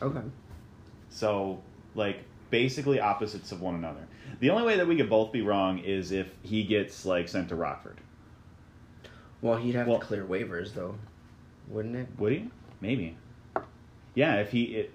Okay. 0.03 0.21
So, 1.09 1.61
like, 1.95 2.23
basically 2.51 3.01
opposites 3.01 3.51
of 3.53 3.61
one 3.61 3.75
another. 3.75 4.07
The 4.41 4.51
only 4.51 4.65
way 4.65 4.77
that 4.77 4.87
we 4.87 4.97
could 4.97 5.11
both 5.11 5.33
be 5.33 5.41
wrong 5.41 5.79
is 5.79 6.13
if 6.13 6.33
he 6.43 6.65
gets, 6.65 7.05
like, 7.05 7.29
sent 7.29 7.49
to 7.49 7.57
Rockford. 7.57 7.99
Well, 9.43 9.57
he'd 9.57 9.75
have 9.75 9.87
Well- 9.87 9.99
to 10.01 10.05
clear 10.07 10.25
waivers 10.25 10.75
though, 10.75 10.95
wouldn't 11.69 11.97
it? 11.97 12.09
Would 12.19 12.33
he? 12.33 12.51
Maybe. 12.81 13.17
Yeah, 14.15 14.37
if 14.37 14.51
he. 14.51 14.65
It, 14.77 14.95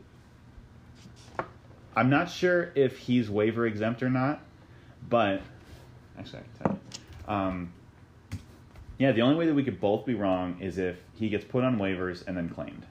I'm 1.95 2.09
not 2.09 2.29
sure 2.29 2.71
if 2.75 2.97
he's 2.97 3.29
waiver 3.29 3.65
exempt 3.65 4.03
or 4.03 4.09
not, 4.09 4.41
but. 5.09 5.41
Actually, 6.19 6.39
I 6.39 6.41
can 6.43 6.51
tell 6.63 6.79
you. 7.27 7.33
Um, 7.33 7.73
yeah, 8.97 9.11
the 9.13 9.21
only 9.21 9.35
way 9.35 9.45
that 9.47 9.53
we 9.53 9.63
could 9.63 9.79
both 9.79 10.05
be 10.05 10.13
wrong 10.13 10.57
is 10.61 10.77
if 10.77 10.97
he 11.15 11.29
gets 11.29 11.43
put 11.45 11.63
on 11.63 11.77
waivers 11.77 12.25
and 12.27 12.35
then 12.37 12.49
claimed. 12.49 12.85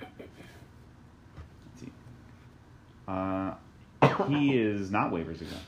Let's 0.00 1.80
see. 1.80 1.92
Uh, 3.08 3.54
he 4.28 4.56
is 4.58 4.90
not 4.90 5.12
waivers 5.12 5.40
exempt. 5.40 5.64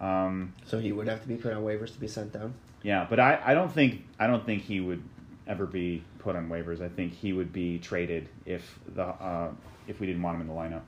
Um, 0.00 0.52
So 0.66 0.78
he 0.78 0.92
would 0.92 1.08
have 1.08 1.22
to 1.22 1.28
be 1.28 1.36
put 1.36 1.52
on 1.52 1.62
waivers 1.62 1.92
to 1.94 2.00
be 2.00 2.08
sent 2.08 2.32
down. 2.32 2.54
Yeah, 2.82 3.06
but 3.08 3.18
I, 3.20 3.40
I 3.44 3.54
don't 3.54 3.72
think 3.72 4.04
I 4.18 4.26
don't 4.26 4.44
think 4.44 4.62
he 4.62 4.80
would 4.80 5.02
ever 5.46 5.66
be 5.66 6.02
put 6.18 6.36
on 6.36 6.48
waivers. 6.48 6.80
I 6.80 6.88
think 6.88 7.12
he 7.14 7.32
would 7.32 7.52
be 7.52 7.78
traded 7.78 8.28
if 8.46 8.78
the 8.94 9.04
uh, 9.04 9.50
if 9.86 10.00
we 10.00 10.06
didn't 10.06 10.22
want 10.22 10.36
him 10.36 10.42
in 10.42 10.46
the 10.48 10.52
lineup. 10.54 10.82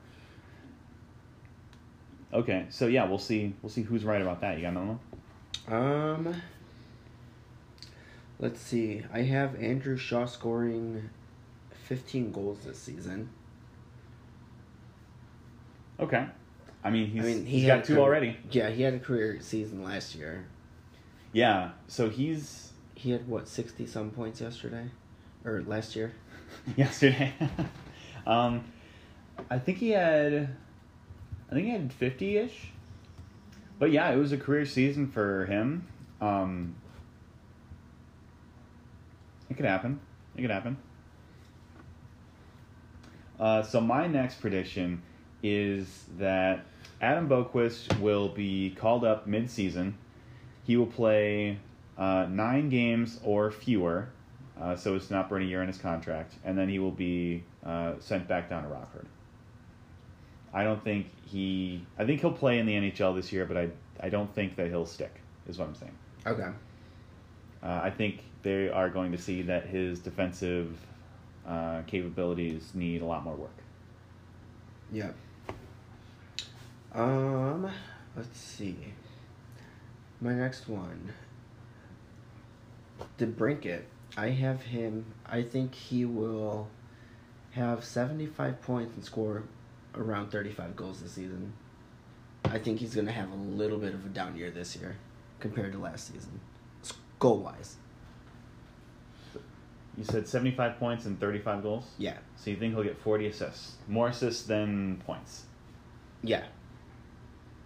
Okay, 2.33 2.65
so 2.69 2.87
yeah, 2.87 3.05
we'll 3.05 3.17
see 3.19 3.53
we'll 3.61 3.69
see 3.69 3.81
who's 3.81 4.03
right 4.05 4.21
about 4.21 4.41
that. 4.41 4.55
You 4.57 4.63
got 4.63 4.69
another 4.69 4.97
one? 4.97 4.99
Um, 5.67 6.41
let's 8.39 8.61
see. 8.61 9.03
I 9.13 9.23
have 9.23 9.61
Andrew 9.61 9.97
Shaw 9.97 10.25
scoring 10.25 11.09
15 11.85 12.31
goals 12.31 12.59
this 12.63 12.79
season. 12.79 13.29
Okay, 15.99 16.25
I 16.83 16.89
mean 16.89 17.07
he's 17.07 17.21
I 17.21 17.25
mean, 17.25 17.45
he 17.45 17.59
he's 17.59 17.67
got 17.67 17.83
two 17.83 17.93
career- 17.95 18.03
already. 18.03 18.37
Yeah, 18.49 18.69
he 18.69 18.81
had 18.83 18.93
a 18.93 18.99
career 18.99 19.39
season 19.41 19.83
last 19.83 20.15
year. 20.15 20.45
Yeah, 21.33 21.71
so 21.87 22.09
he's 22.09 22.71
He 22.95 23.11
had 23.11 23.27
what 23.27 23.47
60 23.47 23.85
some 23.87 24.11
points 24.11 24.41
yesterday, 24.41 24.89
or 25.45 25.63
last 25.63 25.95
year. 25.95 26.13
yesterday. 26.75 27.33
um, 28.27 28.65
I 29.49 29.57
think 29.57 29.77
he 29.79 29.91
had, 29.91 30.55
I 31.49 31.53
think 31.53 31.65
he 31.65 31.71
had 31.71 31.91
fifty 31.91 32.37
ish. 32.37 32.71
But 33.79 33.91
yeah, 33.91 34.11
it 34.11 34.17
was 34.17 34.31
a 34.31 34.37
career 34.37 34.65
season 34.65 35.07
for 35.07 35.45
him. 35.45 35.87
Um, 36.19 36.75
it 39.49 39.55
could 39.55 39.65
happen. 39.65 39.99
It 40.35 40.41
could 40.41 40.51
happen. 40.51 40.77
Uh, 43.39 43.63
so 43.63 43.81
my 43.81 44.05
next 44.05 44.39
prediction 44.39 45.01
is 45.41 46.05
that 46.19 46.63
Adam 47.01 47.27
Boqvist 47.27 47.99
will 47.99 48.29
be 48.29 48.69
called 48.77 49.03
up 49.03 49.25
mid-season. 49.25 49.97
He 50.71 50.77
will 50.77 50.87
play 50.87 51.57
uh, 51.97 52.27
nine 52.29 52.69
games 52.69 53.19
or 53.25 53.51
fewer, 53.51 54.07
uh, 54.57 54.77
so 54.77 54.95
as 54.95 55.05
to 55.07 55.13
not 55.13 55.27
burn 55.27 55.41
a 55.41 55.45
year 55.45 55.61
in 55.61 55.67
his 55.67 55.77
contract, 55.77 56.35
and 56.45 56.57
then 56.57 56.69
he 56.69 56.79
will 56.79 56.91
be 56.91 57.43
uh, 57.65 57.95
sent 57.99 58.25
back 58.25 58.49
down 58.49 58.63
to 58.63 58.69
Rockford. 58.69 59.05
I 60.53 60.63
don't 60.63 60.81
think 60.81 61.07
he. 61.25 61.85
I 61.99 62.05
think 62.05 62.21
he'll 62.21 62.31
play 62.31 62.59
in 62.59 62.65
the 62.67 62.73
NHL 62.75 63.17
this 63.17 63.33
year, 63.33 63.43
but 63.43 63.57
I 63.57 63.69
I 63.99 64.07
don't 64.07 64.33
think 64.33 64.55
that 64.55 64.67
he'll 64.67 64.85
stick. 64.85 65.13
Is 65.45 65.59
what 65.59 65.67
I'm 65.67 65.75
saying. 65.75 65.97
Okay. 66.25 66.47
Uh, 67.61 67.81
I 67.83 67.89
think 67.89 68.23
they 68.41 68.69
are 68.69 68.89
going 68.89 69.11
to 69.11 69.17
see 69.17 69.41
that 69.41 69.65
his 69.65 69.99
defensive 69.99 70.79
uh, 71.45 71.81
capabilities 71.81 72.71
need 72.73 73.01
a 73.01 73.05
lot 73.05 73.25
more 73.25 73.35
work. 73.35 73.57
Yeah. 74.89 75.11
Um, 76.93 77.69
let's 78.15 78.39
see. 78.39 78.77
My 80.21 80.33
next 80.33 80.69
one. 80.69 81.13
DeBrincat. 83.17 83.81
I 84.15 84.29
have 84.29 84.61
him. 84.61 85.05
I 85.25 85.41
think 85.41 85.73
he 85.73 86.05
will 86.05 86.67
have 87.51 87.83
75 87.83 88.61
points 88.61 88.95
and 88.95 89.03
score 89.03 89.43
around 89.95 90.29
35 90.31 90.75
goals 90.75 91.01
this 91.01 91.13
season. 91.13 91.53
I 92.45 92.59
think 92.59 92.79
he's 92.79 92.93
going 92.93 93.07
to 93.07 93.13
have 93.13 93.31
a 93.31 93.35
little 93.35 93.77
bit 93.77 93.93
of 93.93 94.05
a 94.05 94.09
down 94.09 94.37
year 94.37 94.51
this 94.51 94.75
year 94.75 94.97
compared 95.39 95.71
to 95.73 95.79
last 95.79 96.13
season, 96.13 96.39
goal 97.19 97.39
wise. 97.39 97.77
You 99.97 100.03
said 100.03 100.27
75 100.27 100.79
points 100.79 101.05
and 101.05 101.19
35 101.19 101.63
goals. 101.63 101.85
Yeah. 101.97 102.17
So 102.37 102.49
you 102.49 102.57
think 102.57 102.73
he'll 102.73 102.83
get 102.83 102.97
40 102.97 103.27
assists, 103.27 103.75
more 103.87 104.09
assists 104.09 104.43
than 104.43 105.01
points? 105.05 105.43
Yeah. 106.23 106.45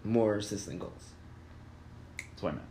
More 0.04 0.36
assists 0.38 0.68
than 0.68 0.80
goals. 0.80 1.12
That's 2.36 2.43
what 2.43 2.52
I 2.52 2.56
meant. 2.56 2.67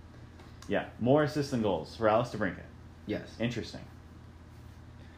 Yeah, 0.69 0.87
more 1.01 1.23
assists 1.23 1.51
than 1.51 1.63
goals 1.63 1.97
for 1.97 2.09
Alex 2.09 2.31
DeBrincat. 2.31 2.61
Yes. 3.07 3.35
Interesting. 3.41 3.81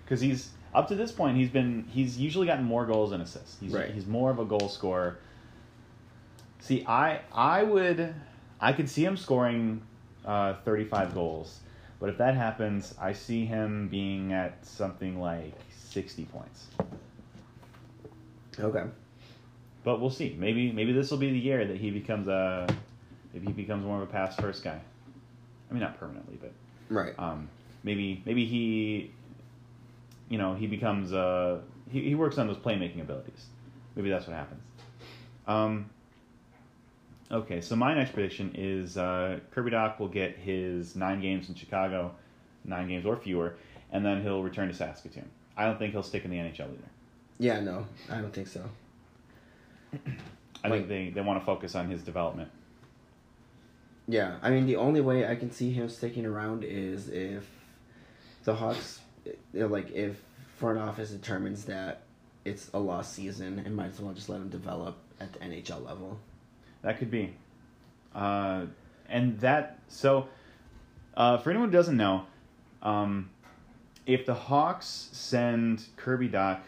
Because 0.05 0.21
he's 0.21 0.51
up 0.75 0.89
to 0.89 0.95
this 0.95 1.11
point, 1.13 1.37
he's 1.37 1.51
been 1.51 1.85
he's 1.93 2.17
usually 2.19 2.47
gotten 2.47 2.65
more 2.65 2.87
goals 2.87 3.11
than 3.11 3.21
assists. 3.21 3.59
He's 3.61 3.73
Right. 3.73 3.91
he's 3.93 4.07
more 4.07 4.31
of 4.31 4.39
a 4.39 4.45
goal 4.45 4.69
scorer. 4.69 5.19
See, 6.61 6.85
I 6.87 7.21
I 7.33 7.63
would 7.65 8.15
I 8.61 8.73
could 8.73 8.89
see 8.89 9.05
him 9.05 9.17
scoring 9.17 9.83
uh, 10.25 10.55
35 10.65 11.15
goals, 11.15 11.61
but 12.01 12.09
if 12.09 12.19
that 12.19 12.35
happens, 12.35 12.95
I 13.01 13.13
see 13.13 13.45
him 13.47 13.89
being 13.89 14.33
at 14.33 14.65
something 14.67 15.21
like 15.21 15.55
60 15.91 16.25
points. 16.27 16.67
Okay. 18.59 18.85
But 19.85 20.01
we'll 20.01 20.11
see. 20.11 20.35
Maybe 20.39 20.73
maybe 20.73 20.93
this 20.93 21.11
will 21.11 21.19
be 21.19 21.31
the 21.31 21.39
year 21.39 21.65
that 21.67 21.77
he 21.77 21.91
becomes 21.91 22.27
a 22.29 22.67
maybe 23.37 23.47
he 23.49 23.53
becomes 23.53 23.85
more 23.85 23.97
of 24.03 24.09
a 24.09 24.11
pass 24.11 24.35
first 24.37 24.65
guy. 24.65 24.81
I 25.71 25.73
mean, 25.75 25.83
not 25.83 25.99
permanently, 26.01 26.39
but 26.41 26.53
Right. 26.89 27.15
um, 27.19 27.49
maybe 27.83 28.23
maybe 28.25 28.45
he 28.47 29.11
you 30.29 30.39
know 30.39 30.55
he 30.55 30.67
becomes 30.67 31.13
uh 31.13 31.61
he, 31.91 32.01
he 32.03 32.15
works 32.15 32.39
on 32.39 32.47
those 32.49 32.57
playmaking 32.57 33.01
abilities 33.01 33.47
maybe 33.95 34.11
that's 34.11 34.27
what 34.27 34.35
happens 34.35 34.61
um 35.47 35.89
okay 37.31 37.61
so 37.61 37.77
my 37.77 37.95
next 37.95 38.13
prediction 38.13 38.51
is 38.57 38.97
uh 38.99 39.39
kirby 39.53 39.71
dach 39.71 39.97
will 40.01 40.09
get 40.09 40.37
his 40.37 40.97
nine 40.97 41.21
games 41.21 41.49
in 41.49 41.55
chicago 41.55 42.13
nine 42.65 42.89
games 42.89 43.07
or 43.07 43.17
fewer 43.17 43.55
and 43.93 44.05
then 44.05 44.21
he'll 44.23 44.43
return 44.43 44.67
to 44.67 44.75
saskatoon 44.75 45.29
i 45.57 45.65
don't 45.65 45.79
think 45.79 45.93
he'll 45.93 46.03
stick 46.03 46.25
in 46.25 46.31
the 46.33 46.37
nhl 46.39 46.61
either 46.63 46.91
Yeah, 47.39 47.61
no, 47.61 47.87
I 48.11 48.21
don't 48.21 48.33
think 48.35 48.49
so. 48.49 48.63
i 50.65 50.69
Wait. 50.69 50.79
think 50.79 50.89
they, 50.89 51.11
they 51.11 51.21
want 51.21 51.41
to 51.41 51.47
focus 51.47 51.77
on 51.77 51.89
his 51.89 52.03
development 52.03 52.51
Yeah, 54.09 54.37
I 54.43 54.51
mean 54.51 54.67
the 54.67 54.77
only 54.77 55.01
way 55.01 55.27
I 55.27 55.35
can 55.35 55.51
see 55.51 55.73
him 55.73 55.89
sticking 55.89 56.27
around 56.27 56.65
is 56.65 57.09
if 57.09 57.49
the 58.45 58.55
Hawks, 58.55 59.01
it, 59.25 59.39
like 59.53 59.91
if 59.91 60.23
front 60.57 60.79
office 60.79 61.11
determines 61.11 61.65
that 61.65 62.03
it's 62.45 62.71
a 62.73 62.79
lost 62.79 63.15
season, 63.15 63.59
it 63.59 63.71
might 63.71 63.89
as 63.89 64.01
well 64.01 64.15
just 64.15 64.29
let 64.29 64.41
him 64.41 64.49
develop 64.49 64.97
at 65.21 65.33
the 65.33 65.41
NHL 65.41 65.85
level. 65.85 66.19
That 66.83 66.99
could 66.99 67.11
be. 67.11 67.35
Uh, 68.15 68.67
and 69.09 69.39
that 69.41 69.81
so 69.89 70.29
uh, 71.17 71.39
for 71.39 71.51
anyone 71.51 71.69
who 71.69 71.73
doesn't 71.73 71.97
know, 71.97 72.27
um, 72.83 73.31
if 74.07 74.25
the 74.25 74.35
Hawks 74.35 75.09
send 75.13 75.85
Kirby 75.97 76.29
Dach, 76.29 76.61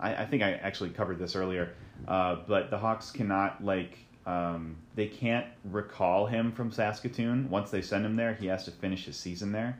I, 0.00 0.22
I 0.22 0.26
think 0.26 0.42
I 0.42 0.52
actually 0.52 0.90
covered 0.90 1.18
this 1.18 1.36
earlier, 1.36 1.74
uh, 2.08 2.36
but 2.48 2.70
the 2.70 2.78
Hawks 2.78 3.10
cannot 3.10 3.62
like 3.62 3.98
um, 4.26 4.76
they 4.96 5.06
can't 5.06 5.46
recall 5.64 6.26
him 6.26 6.50
from 6.52 6.72
Saskatoon. 6.72 7.48
Once 7.48 7.70
they 7.70 7.80
send 7.80 8.04
him 8.04 8.16
there, 8.16 8.34
he 8.34 8.46
has 8.46 8.64
to 8.64 8.72
finish 8.72 9.04
his 9.04 9.16
season 9.16 9.52
there. 9.52 9.78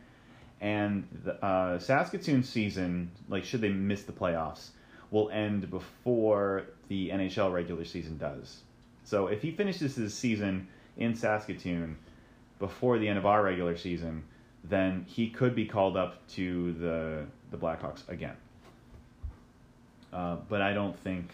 And 0.60 1.06
the 1.24 1.44
uh, 1.44 1.78
Saskatoon 1.78 2.44
season, 2.44 3.10
like 3.28 3.44
should 3.44 3.60
they 3.60 3.68
miss 3.70 4.04
the 4.04 4.12
playoffs, 4.12 4.68
will 5.10 5.28
end 5.30 5.68
before 5.70 6.64
the 6.88 7.10
NHL 7.10 7.52
regular 7.52 7.84
season 7.84 8.16
does. 8.16 8.62
So 9.04 9.26
if 9.26 9.42
he 9.42 9.50
finishes 9.50 9.96
his 9.96 10.14
season 10.14 10.68
in 10.96 11.14
Saskatoon 11.14 11.96
before 12.58 12.98
the 12.98 13.08
end 13.08 13.18
of 13.18 13.26
our 13.26 13.42
regular 13.42 13.76
season, 13.76 14.24
then 14.64 15.04
he 15.08 15.28
could 15.28 15.54
be 15.54 15.66
called 15.66 15.96
up 15.96 16.26
to 16.28 16.72
the 16.74 17.26
the 17.50 17.56
Blackhawks 17.56 18.08
again. 18.08 18.36
Uh, 20.12 20.36
but 20.48 20.62
I 20.62 20.72
don't 20.72 20.98
think. 21.00 21.30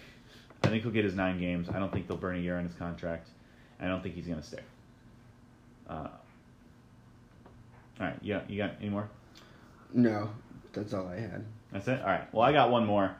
I 0.64 0.68
think 0.68 0.82
he'll 0.82 0.92
get 0.92 1.04
his 1.04 1.14
nine 1.14 1.38
games. 1.38 1.68
I 1.68 1.78
don't 1.78 1.92
think 1.92 2.06
they'll 2.08 2.16
burn 2.16 2.36
a 2.36 2.40
year 2.40 2.56
on 2.56 2.64
his 2.64 2.74
contract. 2.74 3.28
I 3.80 3.86
don't 3.86 4.02
think 4.02 4.14
he's 4.14 4.26
going 4.26 4.40
to 4.40 4.46
stay. 4.46 4.60
Uh, 5.88 6.08
all 8.00 8.06
right, 8.06 8.16
yeah, 8.22 8.42
you 8.48 8.56
got 8.56 8.74
any 8.80 8.88
more? 8.88 9.08
No, 9.92 10.30
that's 10.72 10.94
all 10.94 11.08
I 11.08 11.18
had. 11.18 11.44
That's 11.72 11.88
it. 11.88 12.00
All 12.00 12.06
right. 12.06 12.32
Well, 12.32 12.42
I 12.42 12.52
got 12.52 12.70
one 12.70 12.86
more. 12.86 13.14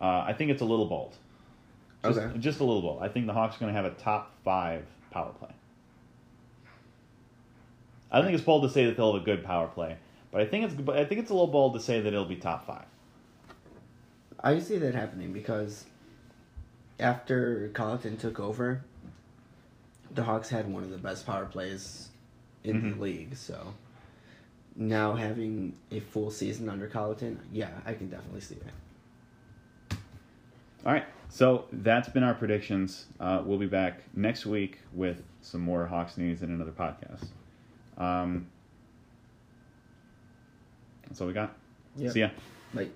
Uh, 0.00 0.24
I 0.26 0.34
think 0.36 0.50
it's 0.50 0.62
a 0.62 0.64
little 0.64 0.86
bold. 0.86 1.16
Just, 2.04 2.18
Okay. 2.18 2.38
Just 2.38 2.60
a 2.60 2.64
little 2.64 2.82
bold. 2.82 3.02
I 3.02 3.08
think 3.08 3.26
the 3.26 3.32
Hawks 3.32 3.56
are 3.56 3.60
going 3.60 3.72
to 3.74 3.80
have 3.80 3.90
a 3.90 3.94
top 3.94 4.32
five 4.44 4.84
power 5.10 5.32
play. 5.38 5.50
I 8.10 8.16
don't 8.16 8.24
think 8.24 8.36
it's 8.36 8.44
bold 8.44 8.62
to 8.64 8.70
say 8.70 8.86
that 8.86 8.96
they'll 8.96 9.12
have 9.12 9.22
a 9.22 9.24
good 9.24 9.44
power 9.44 9.68
play, 9.68 9.96
but 10.32 10.40
I 10.40 10.46
think 10.46 10.64
it's 10.64 10.74
but 10.74 10.96
I 10.96 11.04
think 11.04 11.20
it's 11.20 11.30
a 11.30 11.34
little 11.34 11.46
bold 11.46 11.74
to 11.74 11.80
say 11.80 12.00
that 12.00 12.08
it'll 12.08 12.24
be 12.24 12.36
top 12.36 12.66
five. 12.66 12.84
I 14.42 14.58
see 14.58 14.78
that 14.78 14.94
happening 14.94 15.32
because 15.32 15.84
after 17.00 17.70
Colliton 17.74 18.16
took 18.16 18.38
over, 18.38 18.82
the 20.12 20.24
Hawks 20.24 20.48
had 20.50 20.70
one 20.72 20.82
of 20.82 20.90
the 20.90 20.98
best 20.98 21.26
power 21.26 21.46
plays 21.46 22.08
in 22.64 22.80
Mhm. 22.82 22.94
the 22.96 23.00
league. 23.02 23.36
So 23.36 23.74
now 24.76 25.14
having 25.14 25.74
a 25.90 26.00
full 26.00 26.30
season 26.30 26.68
under 26.68 26.86
Colliton, 26.86 27.38
yeah, 27.52 27.80
I 27.84 27.94
can 27.94 28.08
definitely 28.08 28.40
see 28.40 28.56
that. 28.56 29.98
All 30.86 30.92
right. 30.92 31.04
So 31.28 31.66
that's 31.72 32.08
been 32.08 32.22
our 32.24 32.34
predictions. 32.34 33.06
Uh, 33.20 33.42
we'll 33.44 33.58
be 33.58 33.66
back 33.66 34.02
next 34.14 34.46
week 34.46 34.80
with 34.92 35.22
some 35.42 35.60
more 35.60 35.86
Hawks 35.86 36.16
news 36.18 36.42
and 36.42 36.50
another 36.50 36.72
podcast. 36.72 37.28
Um, 37.98 38.46
that's 41.02 41.20
all 41.20 41.26
we 41.26 41.32
got. 41.32 41.54
Yep. 41.96 42.12
See 42.12 42.20
ya. 42.20 42.30
Like 42.74 42.90